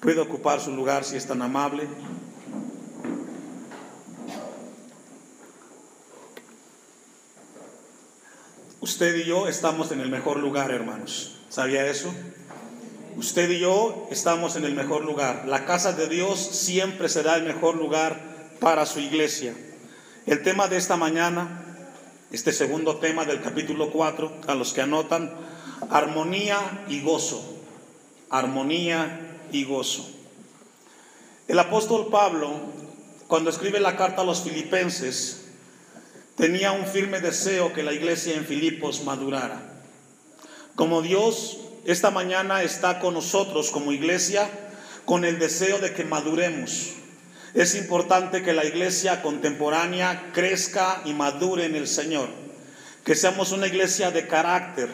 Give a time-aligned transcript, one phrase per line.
[0.00, 1.86] Puede ocupar su lugar si es tan amable.
[8.80, 11.36] Usted y yo estamos en el mejor lugar, hermanos.
[11.50, 12.14] ¿Sabía eso?
[13.16, 15.44] Usted y yo estamos en el mejor lugar.
[15.46, 18.18] La casa de Dios siempre será el mejor lugar
[18.58, 19.54] para su iglesia.
[20.24, 21.62] El tema de esta mañana,
[22.32, 25.30] este segundo tema del capítulo 4, a los que anotan,
[25.90, 27.58] armonía y gozo.
[28.30, 30.08] Armonía y gozo.
[31.48, 32.52] El apóstol Pablo,
[33.26, 35.46] cuando escribe la carta a los filipenses,
[36.36, 39.60] tenía un firme deseo que la iglesia en Filipos madurara.
[40.76, 44.48] Como Dios esta mañana está con nosotros como iglesia,
[45.04, 46.90] con el deseo de que maduremos.
[47.54, 52.28] Es importante que la iglesia contemporánea crezca y madure en el Señor,
[53.04, 54.88] que seamos una iglesia de carácter.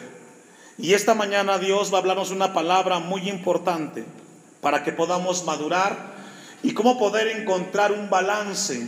[0.77, 4.05] Y esta mañana Dios va a hablarnos una palabra muy importante
[4.61, 6.15] para que podamos madurar
[6.63, 8.87] y cómo poder encontrar un balance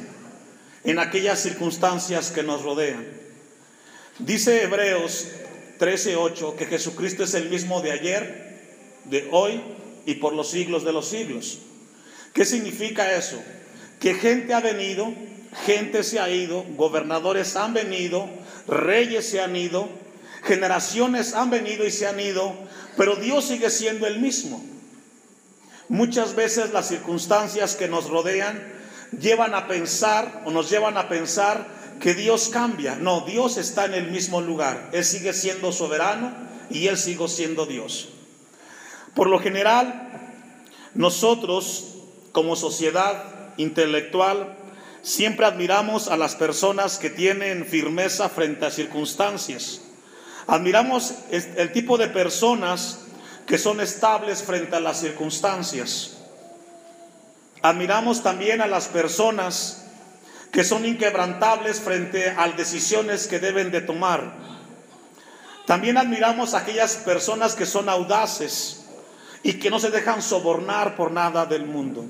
[0.83, 3.05] en aquellas circunstancias que nos rodean.
[4.19, 5.27] Dice Hebreos
[5.79, 8.59] 13:8 que Jesucristo es el mismo de ayer,
[9.05, 9.61] de hoy
[10.05, 11.59] y por los siglos de los siglos.
[12.33, 13.41] ¿Qué significa eso?
[13.99, 15.13] Que gente ha venido,
[15.65, 18.29] gente se ha ido, gobernadores han venido,
[18.67, 19.89] reyes se han ido,
[20.43, 22.53] generaciones han venido y se han ido,
[22.97, 24.63] pero Dios sigue siendo el mismo.
[25.89, 28.61] Muchas veces las circunstancias que nos rodean
[29.19, 31.65] llevan a pensar o nos llevan a pensar
[31.99, 32.95] que Dios cambia.
[32.95, 34.89] No, Dios está en el mismo lugar.
[34.93, 36.31] Él sigue siendo soberano
[36.69, 38.09] y Él sigue siendo Dios.
[39.15, 40.29] Por lo general,
[40.93, 41.95] nosotros
[42.31, 43.23] como sociedad
[43.57, 44.57] intelectual
[45.01, 49.81] siempre admiramos a las personas que tienen firmeza frente a circunstancias.
[50.45, 52.99] Admiramos el tipo de personas
[53.49, 56.17] que son estables frente a las circunstancias.
[57.63, 59.85] Admiramos también a las personas
[60.51, 64.33] que son inquebrantables frente a las decisiones que deben de tomar.
[65.65, 68.85] También admiramos a aquellas personas que son audaces
[69.41, 72.05] y que no se dejan sobornar por nada del mundo.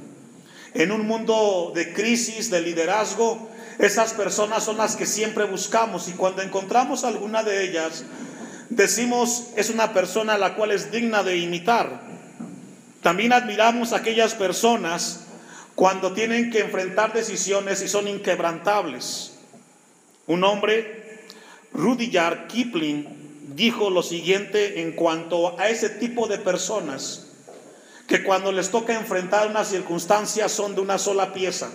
[0.73, 6.11] En un mundo de crisis, de liderazgo, esas personas son las que siempre buscamos y
[6.11, 8.03] cuando encontramos alguna de ellas,
[8.79, 11.99] decimos es una persona la cual es digna de imitar.
[13.03, 15.25] También admiramos a aquellas personas
[15.75, 19.33] cuando tienen que enfrentar decisiones y son inquebrantables.
[20.27, 21.25] Un hombre,
[21.73, 27.27] Rudyard Kipling, dijo lo siguiente en cuanto a ese tipo de personas,
[28.07, 31.69] que cuando les toca enfrentar una circunstancia son de una sola pieza,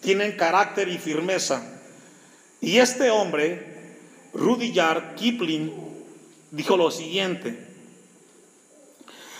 [0.00, 1.62] tienen carácter y firmeza.
[2.60, 3.94] Y este hombre,
[4.34, 5.89] Rudyard Kipling,
[6.50, 7.66] dijo lo siguiente,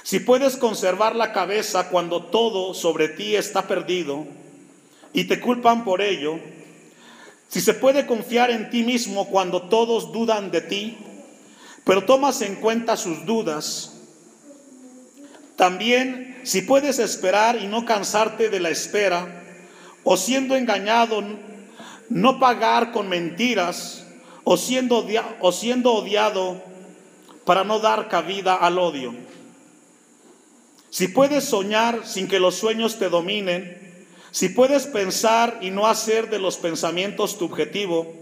[0.02, 4.26] si puedes conservar la cabeza cuando todo sobre ti está perdido
[5.12, 6.38] y te culpan por ello,
[7.48, 10.98] si se puede confiar en ti mismo cuando todos dudan de ti,
[11.84, 13.96] pero tomas en cuenta sus dudas,
[15.56, 19.42] también si puedes esperar y no cansarte de la espera,
[20.04, 21.22] o siendo engañado,
[22.08, 24.04] no pagar con mentiras,
[24.44, 25.06] o siendo,
[25.40, 26.69] o siendo odiado
[27.44, 29.14] para no dar cabida al odio.
[30.90, 36.30] Si puedes soñar sin que los sueños te dominen, si puedes pensar y no hacer
[36.30, 38.12] de los pensamientos tu objetivo,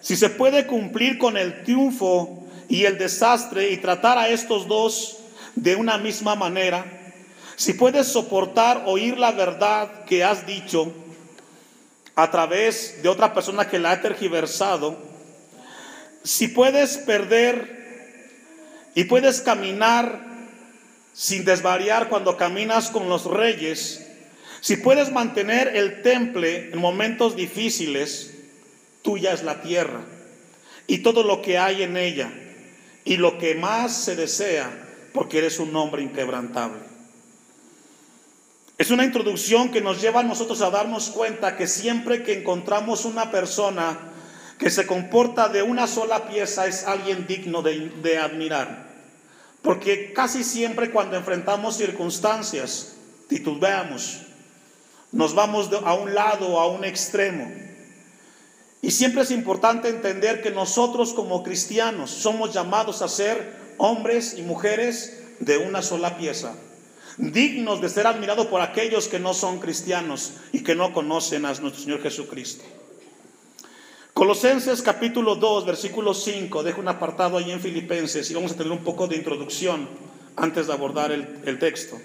[0.00, 5.18] si se puede cumplir con el triunfo y el desastre y tratar a estos dos
[5.54, 6.84] de una misma manera,
[7.56, 10.92] si puedes soportar oír la verdad que has dicho
[12.14, 14.96] a través de otra persona que la ha tergiversado,
[16.22, 17.79] si puedes perder
[18.94, 20.28] y puedes caminar
[21.12, 24.06] sin desvariar cuando caminas con los reyes,
[24.60, 28.34] si puedes mantener el temple en momentos difíciles,
[29.02, 30.00] tuya es la tierra
[30.86, 32.30] y todo lo que hay en ella
[33.04, 34.70] y lo que más se desea,
[35.12, 36.80] porque eres un hombre inquebrantable.
[38.76, 43.04] Es una introducción que nos lleva a nosotros a darnos cuenta que siempre que encontramos
[43.04, 44.09] una persona
[44.60, 48.90] que se comporta de una sola pieza es alguien digno de, admirar.
[49.62, 52.92] Porque casi siempre cuando enfrentamos circunstancias,
[53.26, 54.20] titubeamos,
[55.12, 57.50] nos vamos a un lado a un extremo.
[58.82, 64.42] Y siempre es importante entender que nosotros como cristianos somos llamados a ser hombres y
[64.42, 66.52] mujeres de una sola pieza,
[67.16, 71.54] dignos de ser admirados por aquellos que no son cristianos y que no conocen a
[71.54, 72.62] nuestro Señor Jesucristo.
[74.14, 78.72] Colosenses capítulo 2, versículo 5, dejo un apartado ahí en Filipenses y vamos a tener
[78.72, 79.88] un poco de introducción
[80.36, 81.98] antes de abordar el, el texto.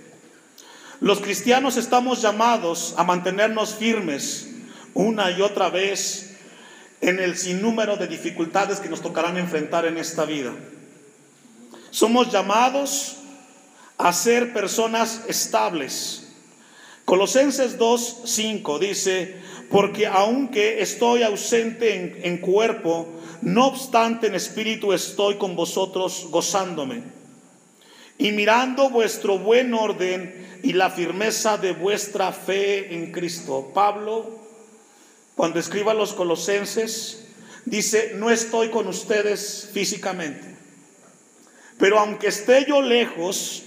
[1.01, 4.49] Los cristianos estamos llamados a mantenernos firmes
[4.93, 6.37] una y otra vez
[7.01, 10.53] en el sinnúmero de dificultades que nos tocarán enfrentar en esta vida.
[11.91, 13.17] Somos llamados
[13.97, 16.33] a ser personas estables.
[17.05, 19.35] Colosenses 2.5 dice,
[19.69, 23.07] porque aunque estoy ausente en, cuerpo,
[23.41, 27.03] no obstante en espíritu estoy con vosotros gozándome.
[28.17, 33.71] Y mirando vuestro buen orden y la firmeza de vuestra fe en Cristo.
[33.73, 34.39] Pablo,
[35.35, 37.25] cuando escriba a los colosenses,
[37.65, 40.55] dice, no estoy con ustedes físicamente,
[41.77, 43.63] pero aunque esté yo lejos,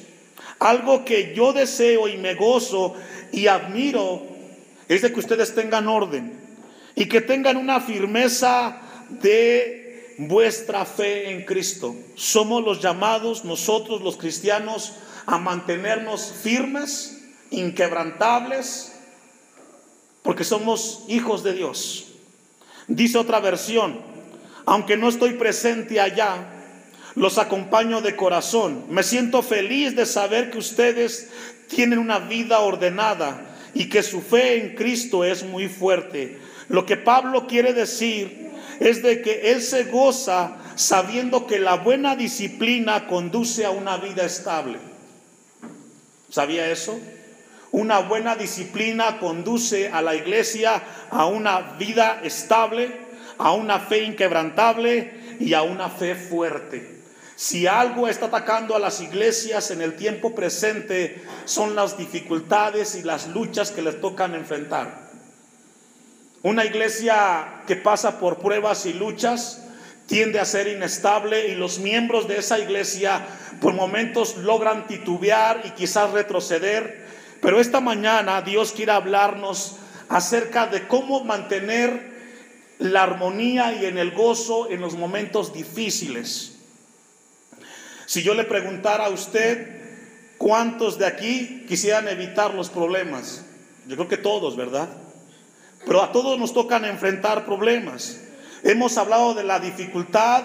[0.58, 2.94] algo que yo deseo y me gozo
[3.32, 4.27] y admiro
[4.88, 6.32] es de que ustedes tengan orden
[6.94, 11.94] y que tengan una firmeza de vuestra fe en Cristo.
[12.16, 14.94] Somos los llamados, nosotros los cristianos,
[15.26, 18.94] a mantenernos firmes, inquebrantables,
[20.22, 22.06] porque somos hijos de Dios.
[22.86, 24.00] Dice otra versión,
[24.64, 26.54] aunque no estoy presente allá,
[27.14, 28.86] los acompaño de corazón.
[28.88, 31.30] Me siento feliz de saber que ustedes
[31.68, 33.47] tienen una vida ordenada
[33.78, 36.36] y que su fe en Cristo es muy fuerte.
[36.68, 42.16] Lo que Pablo quiere decir es de que él se goza sabiendo que la buena
[42.16, 44.78] disciplina conduce a una vida estable.
[46.28, 46.98] ¿Sabía eso?
[47.70, 52.90] Una buena disciplina conduce a la iglesia a una vida estable,
[53.38, 56.97] a una fe inquebrantable y a una fe fuerte.
[57.38, 63.02] Si algo está atacando a las iglesias en el tiempo presente, son las dificultades y
[63.04, 65.08] las luchas que les tocan enfrentar.
[66.42, 69.62] Una iglesia que pasa por pruebas y luchas
[70.08, 73.24] tiende a ser inestable y los miembros de esa iglesia
[73.60, 77.06] por momentos logran titubear y quizás retroceder.
[77.40, 79.76] Pero esta mañana Dios quiere hablarnos
[80.08, 82.18] acerca de cómo mantener
[82.80, 86.57] la armonía y en el gozo en los momentos difíciles.
[88.08, 89.68] Si yo le preguntara a usted,
[90.38, 93.44] ¿cuántos de aquí quisieran evitar los problemas?
[93.86, 94.88] Yo creo que todos, ¿verdad?
[95.84, 98.18] Pero a todos nos tocan enfrentar problemas.
[98.62, 100.42] Hemos hablado de la dificultad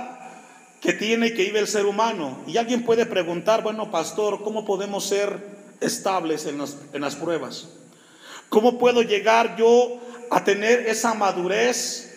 [0.81, 2.37] que tiene que vive el ser humano.
[2.47, 5.39] Y alguien puede preguntar, bueno, pastor, ¿cómo podemos ser
[5.79, 7.69] estables en las, en las pruebas?
[8.49, 10.01] ¿Cómo puedo llegar yo
[10.31, 12.12] a tener esa madurez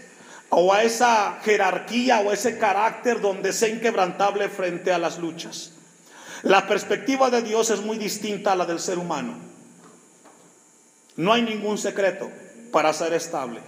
[0.48, 5.72] o a esa jerarquía o ese carácter donde sea inquebrantable frente a las luchas.
[6.43, 9.34] La perspectiva de Dios es muy distinta a la del ser humano.
[11.16, 12.31] No hay ningún secreto
[12.70, 13.60] para ser estable.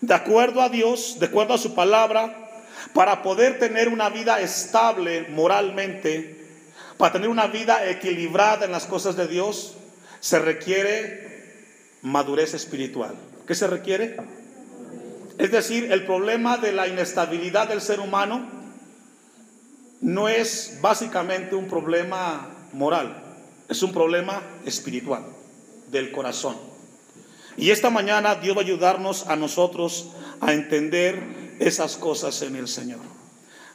[0.00, 2.50] De acuerdo a Dios, de acuerdo a su palabra,
[2.94, 6.46] para poder tener una vida estable moralmente,
[6.96, 9.76] para tener una vida equilibrada en las cosas de Dios,
[10.20, 11.26] se requiere
[12.02, 13.14] madurez espiritual.
[13.46, 14.16] ¿Qué se requiere?
[15.38, 18.44] Es decir, el problema de la inestabilidad del ser humano
[20.00, 23.22] no es básicamente un problema moral,
[23.68, 25.24] es un problema espiritual
[25.90, 26.56] del corazón.
[27.56, 32.68] Y esta mañana Dios va a ayudarnos a nosotros a entender esas cosas en el
[32.68, 33.00] Señor.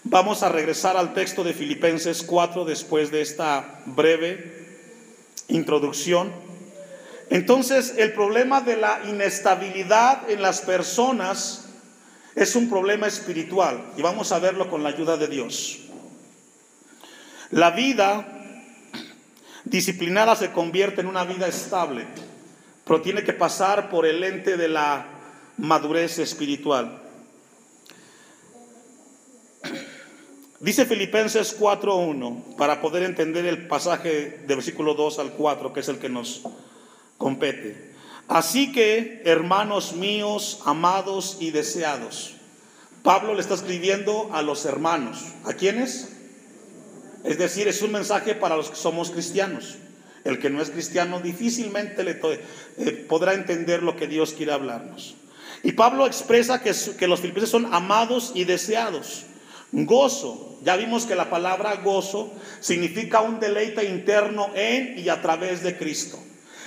[0.05, 4.91] Vamos a regresar al texto de Filipenses 4 después de esta breve
[5.47, 6.31] introducción.
[7.29, 11.62] Entonces, el problema de la inestabilidad en las personas
[12.35, 15.79] es un problema espiritual y vamos a verlo con la ayuda de Dios.
[17.51, 18.27] La vida
[19.63, 22.05] disciplinada se convierte en una vida estable,
[22.85, 25.05] pero tiene que pasar por el ente de la
[25.57, 26.99] madurez espiritual.
[30.59, 35.89] Dice Filipenses 4.1, para poder entender el pasaje de versículo 2 al 4, que es
[35.89, 36.41] el que nos
[37.17, 37.92] compete.
[38.27, 42.35] Así que, hermanos míos, amados y deseados,
[43.03, 45.25] Pablo le está escribiendo a los hermanos.
[45.43, 46.09] ¿A quiénes?
[47.23, 49.75] Es decir, es un mensaje para los que somos cristianos.
[50.23, 52.19] El que no es cristiano difícilmente le
[52.77, 55.15] eh, podrá entender lo que Dios quiere hablarnos.
[55.63, 59.25] Y Pablo expresa que, que los filipenses son amados y deseados.
[59.73, 60.59] Gozo.
[60.63, 65.77] Ya vimos que la palabra gozo significa un deleite interno en y a través de
[65.77, 66.19] Cristo.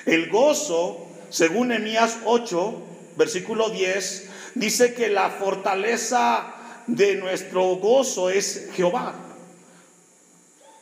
[0.04, 2.82] El gozo, según Emías 8,
[3.16, 6.54] versículo 10, dice que la fortaleza
[6.86, 9.14] de nuestro gozo es Jehová.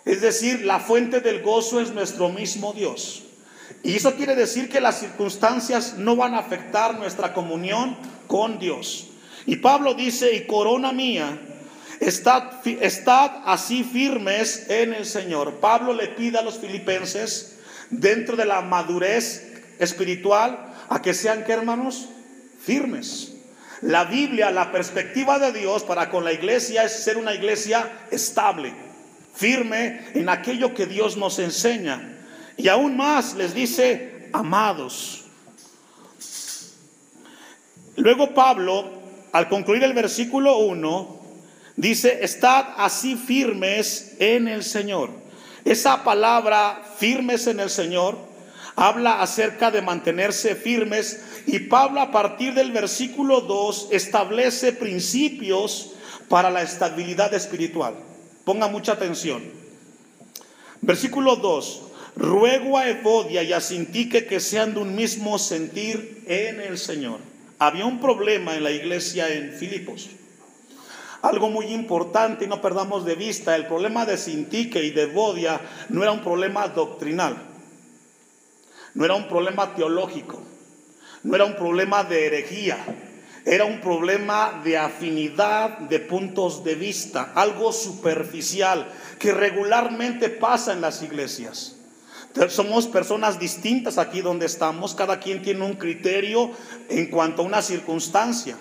[0.04, 3.22] Es decir, la fuente del gozo es nuestro mismo Dios.
[3.82, 7.96] Y eso quiere decir que las circunstancias no van a afectar nuestra comunión
[8.26, 9.08] con Dios.
[9.46, 11.38] Y Pablo dice, y corona mía,
[12.00, 15.54] estad, estad así firmes en el Señor.
[15.54, 17.56] Pablo le pide a los filipenses,
[17.90, 22.08] dentro de la madurez espiritual a que sean, ¿qué hermanos?
[22.60, 23.32] Firmes.
[23.82, 28.72] La Biblia, la perspectiva de Dios para con la iglesia es ser una iglesia estable,
[29.34, 32.16] firme en aquello que Dios nos enseña.
[32.56, 35.24] Y aún más les dice, amados.
[37.96, 38.90] Luego Pablo,
[39.32, 41.20] al concluir el versículo 1,
[41.76, 45.10] dice, estad así firmes en el Señor.
[45.64, 48.18] Esa palabra, firmes en el Señor,
[48.76, 55.92] habla acerca de mantenerse firmes y Pablo a partir del versículo 2 establece principios
[56.28, 57.94] para la estabilidad espiritual.
[58.44, 59.42] Ponga mucha atención.
[60.80, 61.82] Versículo 2.
[62.16, 67.18] Ruego a Evodia y a Sintique que sean de un mismo sentir en el Señor.
[67.58, 70.10] Había un problema en la iglesia en Filipos.
[71.22, 75.60] Algo muy importante y no perdamos de vista, el problema de Sintique y de Evodia
[75.88, 77.53] no era un problema doctrinal
[78.94, 80.42] no era un problema teológico,
[81.22, 82.78] no era un problema de herejía,
[83.44, 90.80] era un problema de afinidad de puntos de vista, algo superficial que regularmente pasa en
[90.80, 91.76] las iglesias.
[92.48, 96.50] Somos personas distintas aquí donde estamos, cada quien tiene un criterio
[96.88, 98.56] en cuanto a una circunstancia.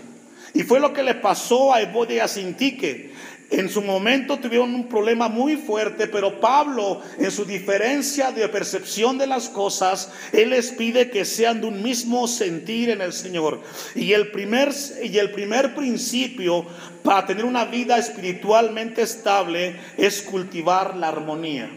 [0.53, 3.13] Y fue lo que le pasó a Ebode y a Sintique.
[3.51, 9.17] En su momento tuvieron un problema muy fuerte, pero Pablo, en su diferencia de percepción
[9.17, 13.61] de las cosas, él les pide que sean de un mismo sentir en el Señor.
[13.93, 14.73] Y el primer,
[15.03, 16.65] y el primer principio
[17.03, 21.69] para tener una vida espiritualmente estable es cultivar la armonía.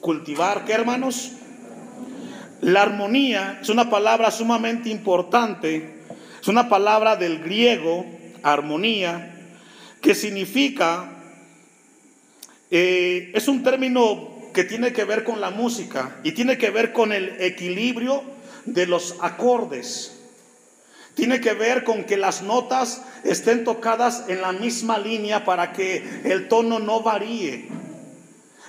[0.00, 1.32] ¿Cultivar qué, hermanos?
[2.62, 6.00] La armonía es una palabra sumamente importante.
[6.40, 8.06] Es una palabra del griego,
[8.42, 9.36] armonía
[10.00, 11.10] que significa,
[12.70, 16.92] eh, es un término que tiene que ver con la música y tiene que ver
[16.92, 18.22] con el equilibrio
[18.64, 20.16] de los acordes.
[21.14, 26.02] Tiene que ver con que las notas estén tocadas en la misma línea para que
[26.24, 27.68] el tono no varíe.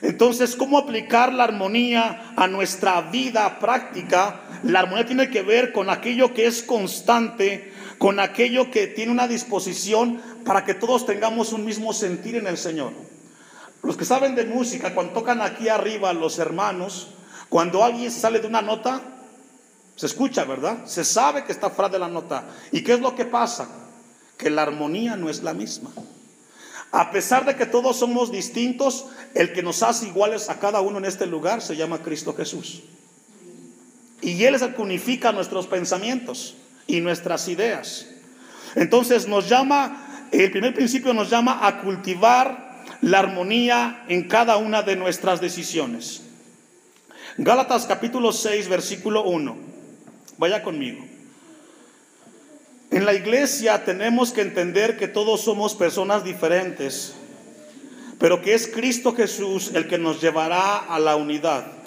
[0.01, 4.41] Entonces, ¿cómo aplicar la armonía a nuestra vida práctica?
[4.63, 7.70] La armonía tiene que ver con aquello que es constante,
[8.01, 12.58] con aquello que tiene una disposición para que todos tengamos un mismo sentir en el
[12.58, 12.93] Señor.
[13.84, 17.10] Los que saben de música, cuando tocan aquí arriba los hermanos,
[17.48, 19.03] cuando alguien sale de una nota,
[19.96, 20.84] se escucha, ¿verdad?
[20.88, 22.46] Se sabe que está fuera de la nota.
[22.72, 23.70] ¿Y qué es lo que pasa?
[24.36, 25.91] Que la armonía no es la misma.
[26.91, 29.05] A pesar de que todos somos distintos,
[29.36, 32.81] el que nos hace iguales a cada uno en este lugar se llama Cristo Jesús.
[34.22, 36.55] Y Él es el que unifica nuestros pensamientos
[36.88, 38.07] y nuestras ideas.
[38.75, 44.81] Entonces nos llama, el primer principio nos llama a cultivar la armonía en cada una
[44.81, 46.21] de nuestras decisiones.
[47.38, 49.55] Gálatas capítulo 6, versículo 1.
[50.38, 51.05] Vaya conmigo.
[52.91, 57.13] En la iglesia tenemos que entender que todos somos personas diferentes,
[58.19, 61.80] pero que es Cristo Jesús el que nos llevará a la unidad.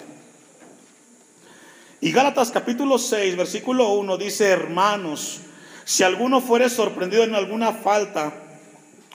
[2.05, 5.39] Y Gálatas capítulo 6, versículo 1 dice, hermanos,
[5.85, 8.31] si alguno fuere sorprendido en alguna falta,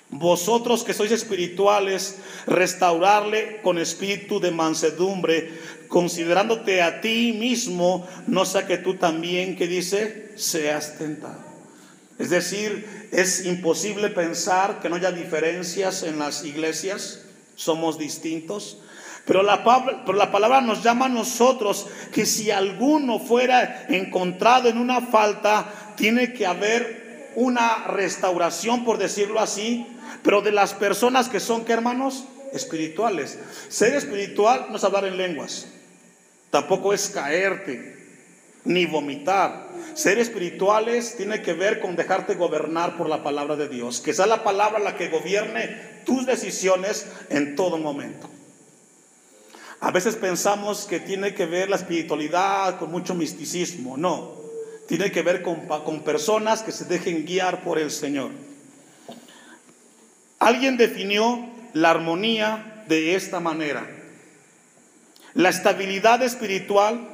[0.08, 2.16] vosotros que sois espirituales,
[2.48, 5.52] restaurarle con espíritu de mansedumbre,
[5.86, 11.44] considerándote a ti mismo, no sea que tú también, que dice, seas tentado.
[12.18, 17.20] Es decir, es imposible pensar que no haya diferencias en las iglesias,
[17.54, 18.78] somos distintos.
[19.30, 25.92] Pero la, palabra nos llama a nosotros que si alguno fuera encontrado en una falta,
[25.96, 29.86] tiene que haber una restauración, por decirlo así,
[30.24, 32.24] pero de las personas que son, ¿qué hermanos?
[32.52, 33.38] Espirituales.
[33.68, 35.68] Ser espiritual no es hablar en lenguas,
[36.50, 37.98] tampoco es caerte,
[38.64, 39.68] ni vomitar.
[39.94, 44.26] Ser espirituales tiene que ver con dejarte gobernar por la palabra de Dios, que sea
[44.26, 48.28] la palabra la que gobierne tus decisiones en todo momento.
[49.80, 53.96] A veces pensamos que tiene que ver la espiritualidad con mucho misticismo.
[53.96, 54.36] No,
[54.86, 58.30] tiene que ver con, con personas que se dejen guiar por el Señor.
[60.38, 63.88] Alguien definió la armonía de esta manera.
[65.34, 67.08] La estabilidad espiritual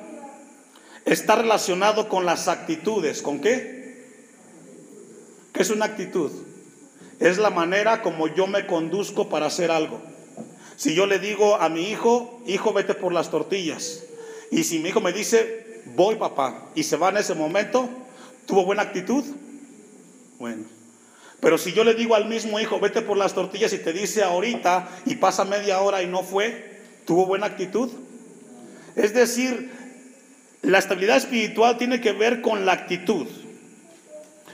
[1.04, 3.22] está relacionado con las actitudes.
[3.22, 3.76] ¿Con qué?
[5.52, 6.32] ¿Qué es una actitud?
[7.20, 10.15] Es la manera como yo me conduzco para hacer algo.
[10.76, 14.02] Si yo le digo a mi hijo, hijo, vete por las tortillas.
[14.50, 17.88] Y si mi hijo me dice, voy papá, y se va en ese momento,
[18.46, 19.24] ¿tuvo buena actitud?
[20.38, 20.64] Bueno.
[21.40, 24.22] Pero si yo le digo al mismo hijo, vete por las tortillas y te dice
[24.22, 27.90] ahorita y pasa media hora y no fue, ¿tuvo buena actitud?
[28.96, 29.70] Es decir,
[30.62, 33.26] la estabilidad espiritual tiene que ver con la actitud.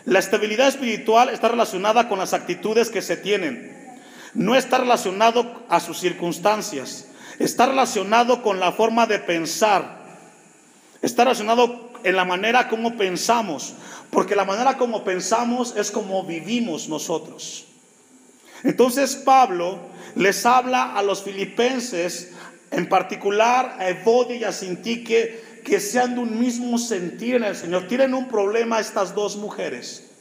[0.05, 3.82] La estabilidad espiritual está relacionada con las actitudes que se tienen.
[4.35, 7.09] No está relacionado a sus circunstancias.
[7.39, 10.01] Está relacionado con la forma de pensar.
[11.03, 13.75] Está relacionado en la manera como pensamos.
[14.11, 17.67] Porque la manera como pensamos es como vivimos nosotros.
[18.65, 19.79] Entonces Pablo
[20.15, 22.33] les habla a los filipenses,
[22.71, 27.57] en particular a Evodia y a Sintique, que sean de un mismo sentir en el
[27.57, 27.87] Señor.
[27.89, 30.12] Tienen un problema estas dos mujeres.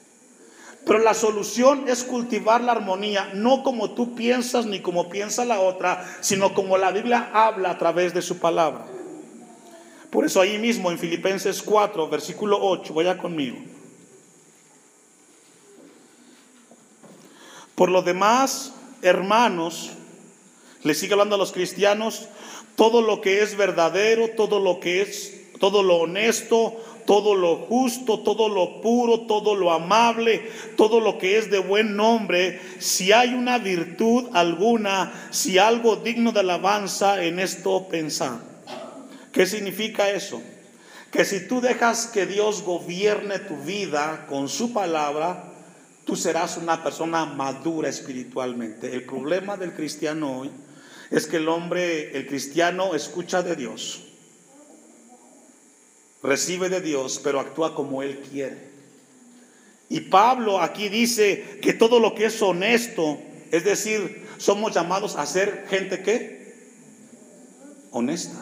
[0.85, 5.59] Pero la solución es cultivar la armonía, no como tú piensas ni como piensa la
[5.59, 8.85] otra, sino como la Biblia habla a través de su palabra.
[10.09, 13.57] Por eso ahí mismo en Filipenses 4, versículo 8, vaya conmigo.
[17.75, 19.91] Por lo demás, hermanos,
[20.83, 22.27] le sigue hablando a los cristianos,
[22.75, 28.19] todo lo que es verdadero, todo lo que es, todo lo honesto, todo lo justo,
[28.19, 33.33] todo lo puro, todo lo amable, todo lo que es de buen nombre, si hay
[33.33, 38.39] una virtud alguna, si algo digno de alabanza, en esto pensar.
[39.31, 40.41] ¿Qué significa eso?
[41.11, 45.51] Que si tú dejas que Dios gobierne tu vida con su palabra,
[46.05, 48.93] tú serás una persona madura espiritualmente.
[48.93, 50.51] El problema del cristiano hoy
[51.09, 54.10] es que el hombre, el cristiano, escucha de Dios,
[56.23, 58.71] recibe de Dios, pero actúa como él quiere.
[59.89, 63.19] Y Pablo aquí dice que todo lo que es honesto,
[63.51, 66.55] es decir, somos llamados a ser gente que
[67.91, 68.39] honesta.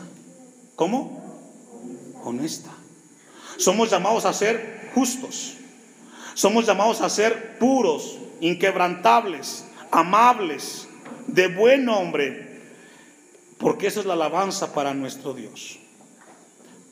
[0.75, 1.23] ¿Cómo?
[2.23, 2.69] Honesta.
[3.57, 5.55] Somos llamados a ser justos.
[6.35, 10.87] Somos llamados a ser puros, inquebrantables, amables,
[11.27, 12.61] de buen nombre,
[13.57, 15.78] porque esa es la alabanza para nuestro Dios.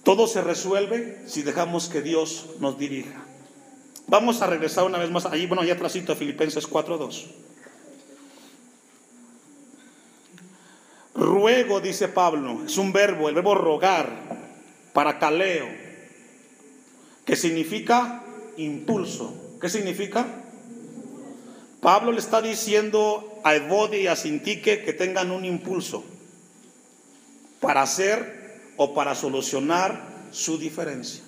[0.08, 3.26] Todo se resuelve si dejamos que Dios nos dirija.
[4.08, 7.26] Vamos a regresar una vez más ahí, bueno, allá atrásito a Filipenses 4.2.
[11.13, 14.10] Ruego, dice Pablo, es un verbo, el verbo rogar,
[14.93, 15.67] para caleo,
[17.26, 18.24] que significa
[18.56, 19.58] impulso.
[19.60, 20.26] ¿Qué significa?
[21.82, 26.06] Pablo le está diciendo a Evodi y a Sintique que tengan un impulso
[27.60, 28.37] para hacer
[28.78, 31.24] o para solucionar su diferencia.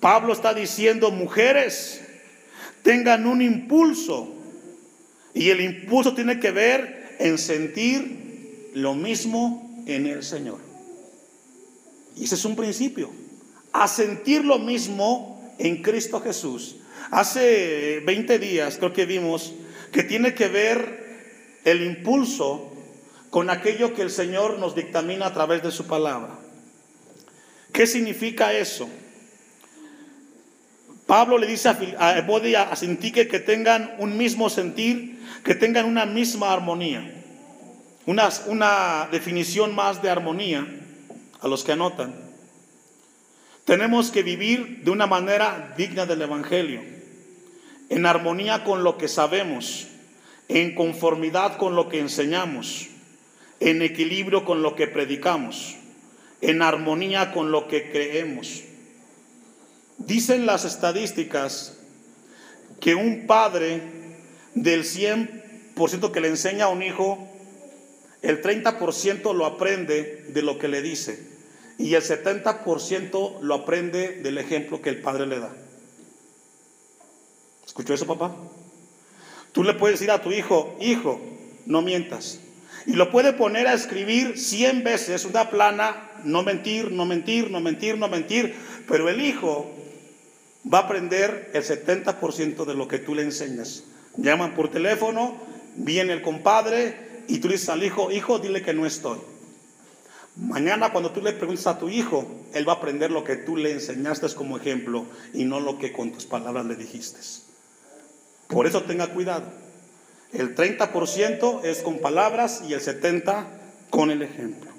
[0.00, 2.02] Pablo está diciendo, mujeres,
[2.82, 4.34] tengan un impulso.
[5.32, 10.58] Y el impulso tiene que ver en sentir lo mismo en el Señor.
[12.16, 13.10] Y ese es un principio.
[13.72, 16.76] A sentir lo mismo en Cristo Jesús.
[17.10, 19.54] Hace 20 días creo que vimos
[19.90, 22.72] que tiene que ver el impulso
[23.30, 26.43] con aquello que el Señor nos dictamina a través de su palabra.
[27.74, 28.88] ¿Qué significa eso?
[31.06, 36.06] Pablo le dice a Evodia a Sintique que tengan un mismo sentir, que tengan una
[36.06, 37.12] misma armonía.
[38.06, 40.64] Una, una definición más de armonía
[41.40, 42.14] a los que anotan.
[43.64, 46.80] Tenemos que vivir de una manera digna del Evangelio,
[47.88, 49.88] en armonía con lo que sabemos,
[50.46, 52.90] en conformidad con lo que enseñamos
[53.58, 55.76] en equilibrio con lo que predicamos,
[56.44, 58.62] en armonía con lo que creemos.
[59.98, 61.78] Dicen las estadísticas
[62.80, 63.80] que un padre
[64.54, 67.28] del 100% que le enseña a un hijo,
[68.22, 71.34] el 30% lo aprende de lo que le dice
[71.78, 75.54] y el 70% lo aprende del ejemplo que el padre le da.
[77.66, 78.36] ¿Escuchó eso, papá?
[79.52, 81.20] Tú le puedes decir a tu hijo, hijo,
[81.64, 82.40] no mientas.
[82.86, 87.60] Y lo puede poner a escribir 100 veces una plana, no mentir, no mentir, no
[87.60, 88.54] mentir, no mentir.
[88.86, 89.70] Pero el hijo
[90.72, 93.84] va a aprender el 70% de lo que tú le enseñas.
[94.16, 95.36] Llaman por teléfono,
[95.76, 99.18] viene el compadre y tú dices al hijo, hijo, dile que no estoy.
[100.36, 103.56] Mañana cuando tú le preguntas a tu hijo, él va a aprender lo que tú
[103.56, 107.20] le enseñaste como ejemplo y no lo que con tus palabras le dijiste.
[108.48, 109.63] Por eso tenga cuidado.
[110.34, 113.46] El 30% es con palabras y el 70%
[113.90, 114.72] con el ejemplo.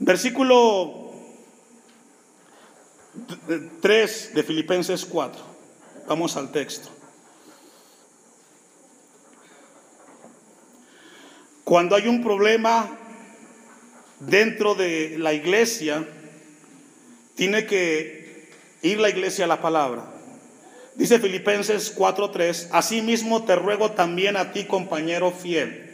[0.00, 1.12] Versículo
[3.80, 5.40] 3 de Filipenses 4.
[6.08, 6.88] Vamos al texto.
[11.62, 12.98] Cuando hay un problema
[14.18, 16.04] dentro de la iglesia,
[17.36, 18.50] tiene que
[18.82, 20.11] ir la iglesia a la palabra.
[20.94, 25.90] Dice Filipenses 4:3, asimismo te ruego también a ti, compañero fiel,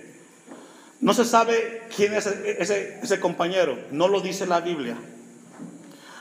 [1.00, 4.96] No se sabe quién es ese, compañero, no lo dice la Biblia.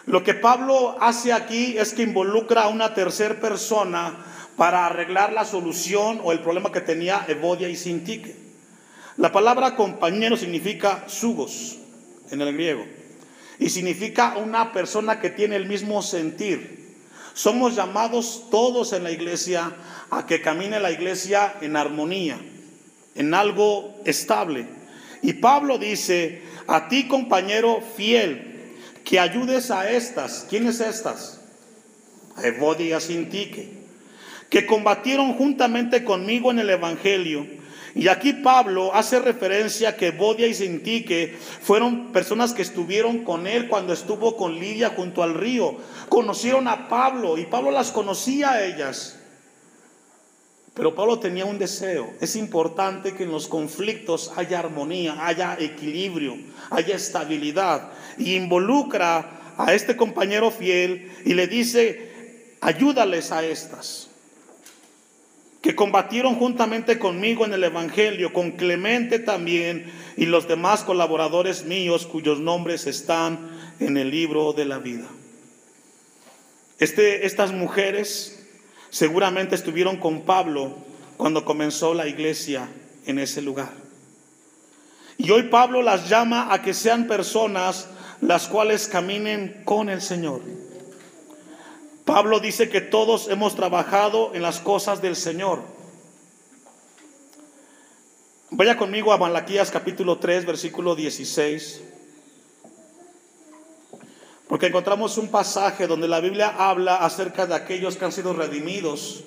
[0.06, 4.24] Lo que Pablo hace aquí es que involucra a una tercera persona
[4.56, 8.36] para arreglar la solución o el problema que tenía Evodia y Sintique.
[9.18, 11.80] La palabra compañero significa sugos
[12.30, 12.86] en el griego
[13.58, 16.87] y significa una persona que tiene el mismo sentir.
[17.38, 19.72] Somos llamados todos en la iglesia
[20.10, 22.40] a que camine la iglesia en armonía,
[23.14, 24.66] en algo estable.
[25.22, 28.74] Y Pablo dice, a ti compañero fiel,
[29.04, 30.48] que ayudes a estas.
[30.50, 31.40] ¿Quiénes estas?
[32.42, 33.70] Evodia Sintique,
[34.50, 37.46] que combatieron juntamente conmigo en el Evangelio.
[37.96, 43.68] Y aquí Pablo hace referencia que Bodia y Sintique fueron personas que estuvieron con él
[43.68, 45.76] cuando estuvo con Lidia junto al río.
[46.10, 49.18] Conocieron a Pablo y Pablo las conocía a ellas.
[50.78, 52.14] Pero Pablo tenía un deseo.
[52.22, 56.38] Es importante que en los conflictos haya armonía, haya equilibrio,
[56.70, 57.90] haya estabilidad.
[58.20, 64.07] Y involucra a este compañero fiel y le dice, ayúdales a estas,
[65.68, 72.08] que combatieron juntamente conmigo en el Evangelio, con Clemente también y los demás colaboradores míos
[72.08, 73.52] cuyos nombres están
[73.82, 75.08] en el libro de la vida.
[76.80, 78.48] Este, estas mujeres
[78.92, 80.74] seguramente estuvieron con Pablo
[81.18, 82.70] cuando comenzó la iglesia
[83.06, 83.74] en ese lugar.
[85.18, 87.90] Y hoy Pablo las llama a que sean personas
[88.22, 90.40] las cuales caminen con el Señor.
[92.08, 95.62] Pablo dice que todos hemos trabajado en las cosas del Señor.
[98.50, 101.82] Vaya conmigo a Malaquías capítulo 3, versículo 16.
[104.48, 109.26] Porque encontramos un pasaje donde la Biblia habla acerca de aquellos que han sido redimidos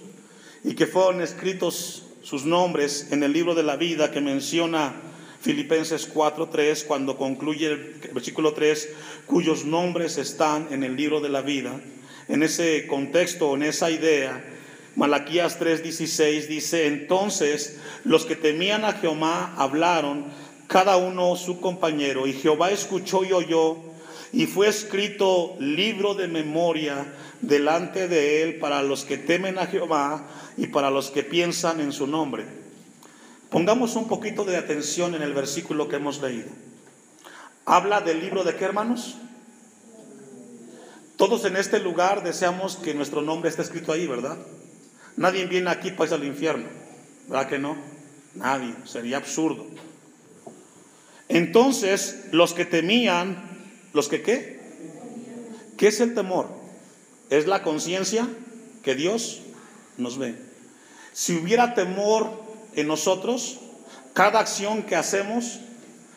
[0.64, 4.94] y que fueron escritos sus nombres en el libro de la vida que menciona
[5.42, 8.88] Filipenses 4:3 cuando concluye el versículo 3,
[9.26, 11.78] cuyos nombres están en el libro de la vida.
[12.30, 14.40] En ese contexto, en esa idea,
[14.94, 20.26] Malaquías 3:16 dice, entonces los que temían a Jehová hablaron,
[20.68, 23.78] cada uno su compañero, y Jehová escuchó y oyó
[24.32, 27.04] y fue escrito libro de memoria
[27.40, 30.24] delante de él para los que temen a Jehová
[30.56, 32.44] y para los que piensan en su nombre.
[33.50, 36.50] Pongamos un poquito de atención en el versículo que hemos leído.
[37.64, 39.16] Habla del libro de qué hermanos?
[41.20, 44.38] Todos en este lugar deseamos que nuestro nombre esté escrito ahí, ¿verdad?
[45.16, 46.66] Nadie viene aquí para ir al infierno,
[47.28, 47.76] ¿verdad que no?
[48.34, 49.66] Nadie, sería absurdo.
[51.28, 53.50] Entonces, los que temían
[53.92, 54.60] ¿Los que qué?
[55.76, 56.48] ¿Qué es el temor?
[57.28, 58.28] Es la conciencia
[58.82, 59.40] que Dios
[59.96, 60.36] nos ve.
[61.12, 62.30] Si hubiera temor
[62.74, 63.58] en nosotros,
[64.14, 65.60] cada acción que hacemos,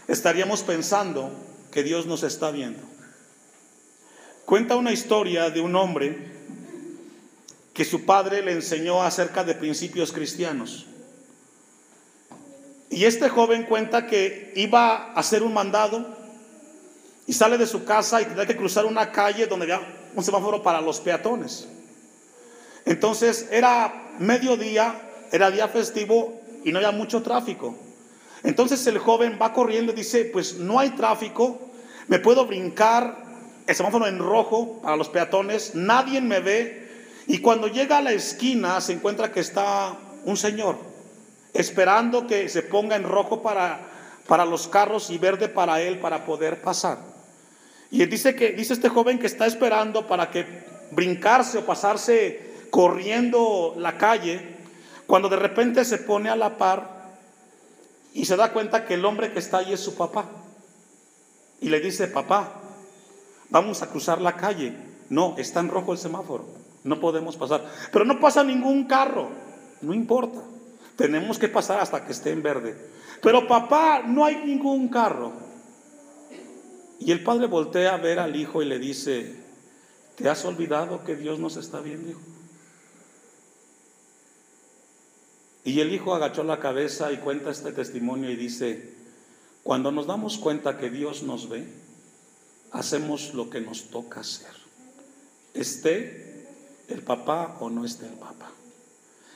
[0.07, 1.31] estaríamos pensando
[1.71, 2.92] que Dios nos está viendo.
[4.45, 6.17] Cuenta una historia de un hombre
[7.73, 10.86] que su padre le enseñó acerca de principios cristianos.
[12.89, 16.06] Y este joven cuenta que iba a hacer un mandado
[17.25, 20.62] y sale de su casa y tendrá que cruzar una calle donde había un semáforo
[20.62, 21.67] para los peatones.
[22.86, 27.75] Entonces era mediodía, era día festivo y no había mucho tráfico.
[28.43, 31.71] Entonces el joven va corriendo y dice, pues no hay tráfico,
[32.08, 33.22] me puedo brincar
[33.65, 36.88] el semáforo en rojo para los peatones, nadie me ve.
[37.28, 39.95] Y cuando llega a la esquina se encuentra que está
[40.26, 40.78] un señor
[41.54, 43.80] esperando que se ponga en rojo para,
[44.28, 46.97] para los carros y verde para él para poder pasar.
[47.91, 50.45] Y dice que dice este joven que está esperando para que
[50.91, 54.58] brincarse o pasarse corriendo la calle,
[55.06, 57.12] cuando de repente se pone a la par
[58.13, 60.26] y se da cuenta que el hombre que está ahí es su papá.
[61.62, 62.62] Y le dice, papá,
[63.53, 64.75] vamos a cruzar la calle.
[65.09, 66.45] No, está en rojo el semáforo,
[66.83, 67.63] no podemos pasar.
[67.91, 69.29] Pero no pasa ningún carro,
[69.81, 70.41] no importa.
[70.97, 72.75] Tenemos que pasar hasta que esté en verde.
[73.21, 75.31] Pero papá, no hay ningún carro.
[76.99, 79.35] Y el padre voltea a ver al hijo y le dice,
[80.15, 82.21] ¿te has olvidado que Dios nos está viendo, hijo?
[85.65, 88.93] Y el hijo agachó la cabeza y cuenta este testimonio y dice,
[89.63, 91.83] cuando nos damos cuenta que Dios nos ve,
[92.73, 94.51] hacemos lo que nos toca hacer.
[95.53, 96.47] Esté
[96.89, 98.51] el papá o no esté el papá.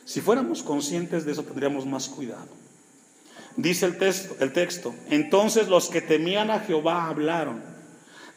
[0.05, 2.47] Si fuéramos conscientes de eso, tendríamos más cuidado.
[3.55, 7.63] Dice el texto, el texto, entonces los que temían a Jehová hablaron,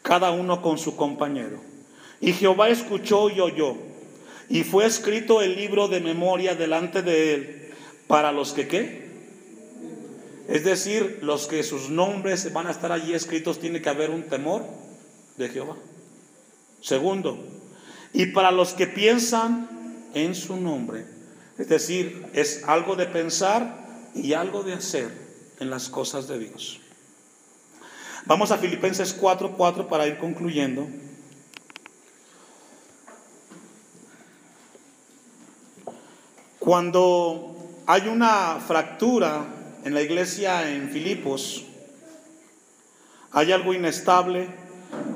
[0.02, 1.60] cada uno con su compañero.
[2.20, 3.76] Y Jehová escuchó y oyó,
[4.48, 7.72] y fue escrito el libro de memoria delante de él
[8.06, 9.10] para los que qué?
[10.48, 14.24] Es decir, los que sus nombres van a estar allí escritos, tiene que haber un
[14.24, 14.64] temor
[15.40, 15.76] de Jehová.
[16.81, 17.38] Segundo,
[18.12, 19.68] y para los que piensan
[20.14, 21.07] en su nombre,
[21.59, 25.11] es decir, es algo de pensar y algo de hacer
[25.59, 26.81] en las cosas de Dios.
[28.26, 30.87] Vamos a Filipenses 4:4 para ir concluyendo.
[36.59, 39.46] Cuando hay una fractura
[39.85, 41.64] en la iglesia en Filipos,
[43.33, 44.60] hay algo inestable.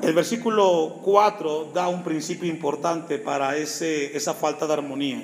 [0.01, 5.23] El versículo 4 da un principio importante para esa falta de armonía.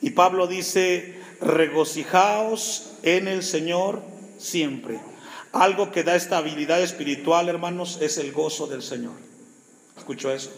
[0.00, 4.02] Y Pablo dice, regocijaos en el Señor
[4.38, 5.00] siempre.
[5.52, 9.14] Algo que da estabilidad espiritual, hermanos, es el gozo del Señor.
[9.96, 10.50] ¿Escuchó eso?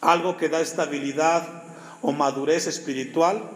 [0.00, 1.62] Algo que da estabilidad
[2.02, 3.50] o madurez espiritual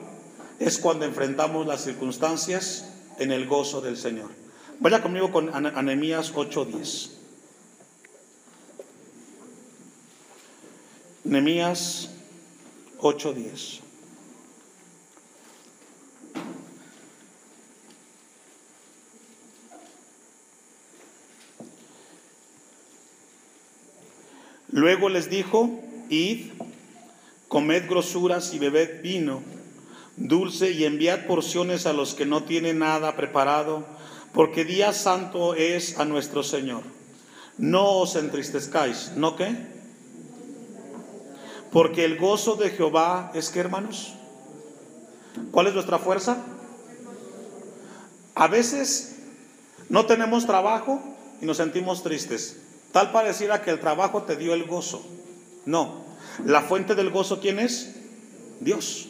[0.59, 4.31] es cuando enfrentamos las circunstancias en el gozo del Señor.
[4.81, 7.24] Vaya conmigo con Anemías 8:10.
[11.25, 12.11] Anemías
[12.99, 13.81] 8:10.
[24.71, 25.71] Luego les dijo,
[26.11, 26.51] id,
[27.49, 29.43] comed grosuras y bebed vino
[30.17, 33.85] dulce y enviad porciones a los que no tienen nada preparado,
[34.33, 36.83] porque día santo es a nuestro Señor.
[37.59, 39.55] No os entristezcáis, ¿no qué?
[41.75, 44.15] Porque el gozo de Jehová es que, hermanos,
[45.51, 46.37] ¿cuál es nuestra fuerza?
[48.37, 49.17] A veces
[49.89, 51.03] no tenemos trabajo
[51.43, 52.59] y nos sentimos tristes.
[52.93, 55.05] Tal pareciera que el trabajo te dio el gozo.
[55.67, 56.05] No,
[56.45, 57.97] la fuente del gozo, ¿quién es?
[58.61, 59.09] Dios.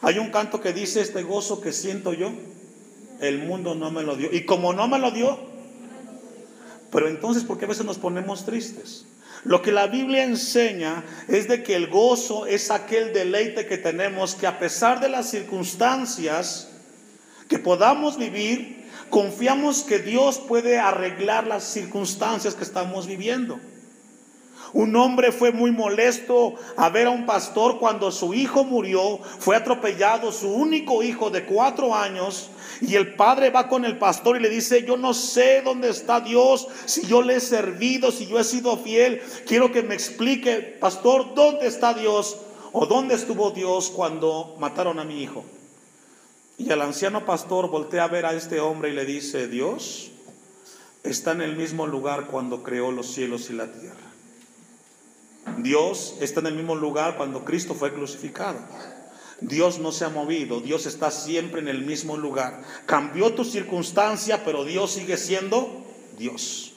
[0.00, 2.30] Hay un canto que dice, este gozo que siento yo,
[3.20, 4.32] el mundo no me lo dio.
[4.32, 5.38] Y como no me lo dio,
[6.90, 9.04] pero entonces, ¿por qué a veces nos ponemos tristes?
[9.48, 14.34] Lo que la Biblia enseña es de que el gozo es aquel deleite que tenemos
[14.34, 16.68] que a pesar de las circunstancias
[17.48, 23.58] que podamos vivir, confiamos que Dios puede arreglar las circunstancias que estamos viviendo.
[24.72, 29.56] Un hombre fue muy molesto a ver a un pastor cuando su hijo murió, fue
[29.56, 32.50] atropellado, su único hijo de cuatro años,
[32.80, 36.20] y el padre va con el pastor y le dice, yo no sé dónde está
[36.20, 40.76] Dios, si yo le he servido, si yo he sido fiel, quiero que me explique,
[40.80, 42.36] pastor, ¿dónde está Dios?
[42.72, 45.44] ¿O dónde estuvo Dios cuando mataron a mi hijo?
[46.58, 50.10] Y el anciano pastor voltea a ver a este hombre y le dice, Dios
[51.04, 54.07] está en el mismo lugar cuando creó los cielos y la tierra.
[55.58, 58.58] Dios está en el mismo lugar cuando Cristo fue crucificado.
[59.40, 62.62] Dios no se ha movido, Dios está siempre en el mismo lugar.
[62.86, 65.84] Cambió tu circunstancia, pero Dios sigue siendo
[66.18, 66.72] Dios.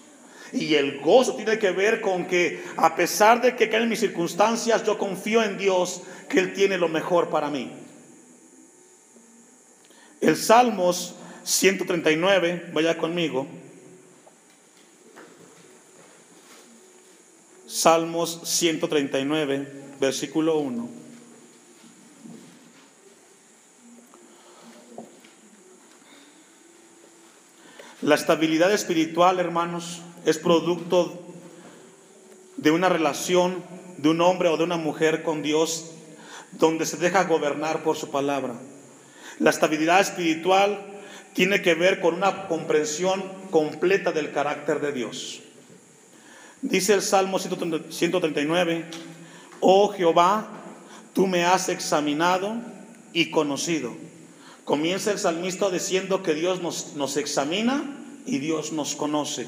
[0.53, 4.83] Y el gozo tiene que ver con que a pesar de que caen mis circunstancias,
[4.85, 7.71] yo confío en Dios que Él tiene lo mejor para mí.
[10.19, 13.47] El Salmos 139, vaya conmigo.
[17.71, 19.65] Salmos 139,
[19.97, 20.89] versículo 1.
[28.01, 31.17] La estabilidad espiritual, hermanos, es producto
[32.57, 33.63] de una relación
[33.99, 35.91] de un hombre o de una mujer con Dios
[36.51, 38.55] donde se deja gobernar por su palabra.
[39.39, 40.77] La estabilidad espiritual
[41.33, 45.43] tiene que ver con una comprensión completa del carácter de Dios.
[46.61, 48.85] Dice el Salmo 139,
[49.61, 50.47] oh Jehová,
[51.13, 52.55] tú me has examinado
[53.13, 53.93] y conocido.
[54.63, 57.83] Comienza el salmista diciendo que Dios nos, nos examina
[58.27, 59.47] y Dios nos conoce.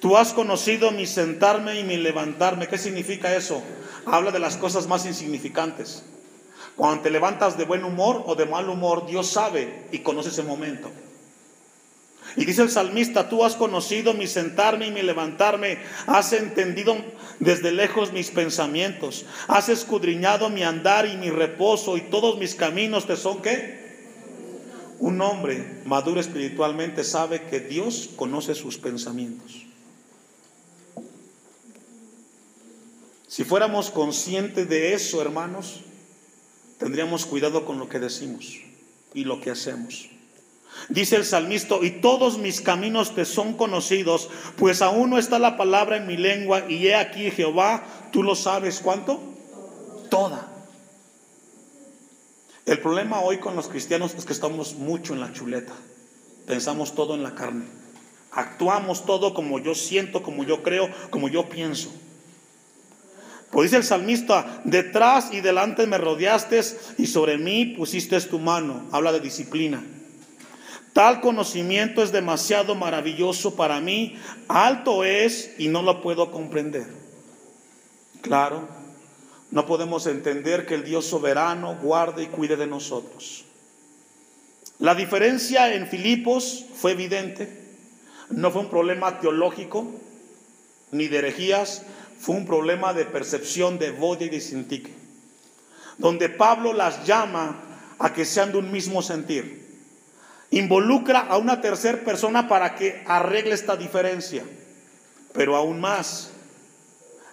[0.00, 2.68] Tú has conocido mi sentarme y mi levantarme.
[2.68, 3.62] ¿Qué significa eso?
[4.04, 6.04] Habla de las cosas más insignificantes.
[6.76, 10.42] Cuando te levantas de buen humor o de mal humor, Dios sabe y conoce ese
[10.42, 10.90] momento.
[12.36, 16.96] Y dice el salmista, tú has conocido mi sentarme y mi levantarme, has entendido
[17.38, 23.06] desde lejos mis pensamientos, has escudriñado mi andar y mi reposo y todos mis caminos
[23.06, 23.80] te son qué?
[24.98, 29.66] Un hombre maduro espiritualmente sabe que Dios conoce sus pensamientos.
[33.26, 35.80] Si fuéramos conscientes de eso, hermanos,
[36.78, 38.60] tendríamos cuidado con lo que decimos
[39.14, 40.10] y lo que hacemos.
[40.88, 45.56] Dice el salmista, y todos mis caminos te son conocidos, pues aún no está la
[45.56, 49.20] palabra en mi lengua, y he aquí Jehová, tú lo sabes cuánto?
[50.10, 50.48] Toda.
[52.66, 55.72] El problema hoy con los cristianos es que estamos mucho en la chuleta.
[56.46, 57.64] pensamos todo en la carne.
[58.32, 61.92] Actuamos todo como yo siento, como yo creo, como yo pienso.
[63.50, 66.60] Pues dice el salmista, detrás y delante me rodeaste
[66.98, 68.88] y sobre mí pusiste tu mano.
[68.92, 69.82] Habla de disciplina.
[70.92, 74.16] Tal conocimiento es demasiado maravilloso para mí,
[74.48, 76.86] alto es y no lo puedo comprender.
[78.22, 78.68] Claro,
[79.50, 83.44] no podemos entender que el Dios soberano guarde y cuide de nosotros.
[84.78, 87.60] La diferencia en Filipos fue evidente.
[88.30, 89.86] No fue un problema teológico
[90.92, 91.82] ni de herejías,
[92.18, 94.92] fue un problema de percepción de Bodia y de Sintique,
[95.98, 97.62] donde Pablo las llama
[97.98, 99.59] a que sean de un mismo sentir.
[100.50, 104.44] Involucra a una tercera persona para que arregle esta diferencia.
[105.32, 106.30] Pero aún más,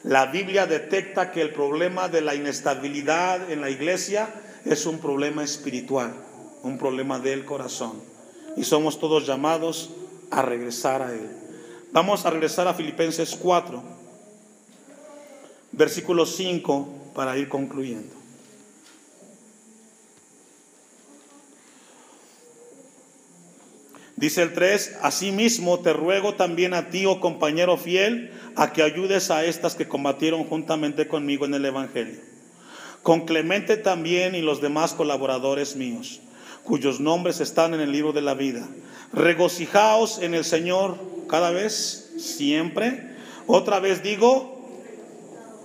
[0.04, 4.30] la Biblia detecta que el problema de la inestabilidad en la iglesia
[4.66, 6.14] es un problema espiritual,
[6.64, 7.94] un problema del corazón.
[8.56, 9.90] Y somos todos llamados
[10.30, 11.30] a regresar a Él.
[11.92, 13.82] Vamos a regresar a Filipenses 4,
[15.72, 18.17] versículo 5, para ir concluyendo.
[24.18, 29.30] Dice el 3, asimismo te ruego también a ti, oh compañero fiel, a que ayudes
[29.30, 32.20] a estas que combatieron juntamente conmigo en el Evangelio.
[33.04, 36.20] Con Clemente también y los demás colaboradores míos,
[36.64, 38.68] cuyos nombres están en el libro de la vida.
[39.14, 40.98] Regocijaos en el Señor
[41.30, 43.16] cada vez, siempre.
[43.46, 44.68] Otra vez digo,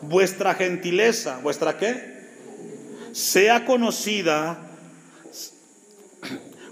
[0.02, 2.28] vuestra gentileza, vuestra qué?
[3.12, 4.71] Sea conocida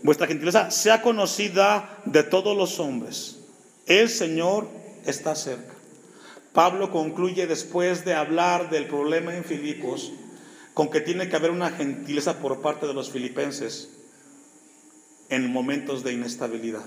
[0.03, 3.39] vuestra gentileza sea conocida de todos los hombres.
[3.87, 4.69] El Señor
[5.07, 5.75] está cerca.
[6.53, 10.13] Pablo concluye después de hablar del problema en Filipos
[10.75, 13.91] con que tiene que haber una gentileza por parte de los filipenses
[15.29, 16.85] en momentos de inestabilidad.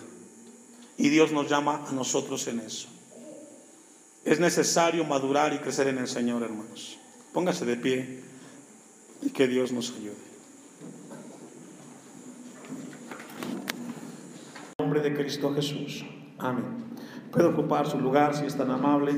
[0.98, 2.88] Y Dios nos llama a nosotros en eso.
[4.26, 6.98] Es necesario madurar y crecer en el Señor, hermanos.
[7.34, 8.20] Póngase de pie
[9.22, 10.33] y que Dios nos ayude.
[14.84, 16.04] Nombre de Cristo Jesús.
[16.38, 16.66] Amén.
[17.32, 19.14] Puede ocupar su lugar si es tan amable.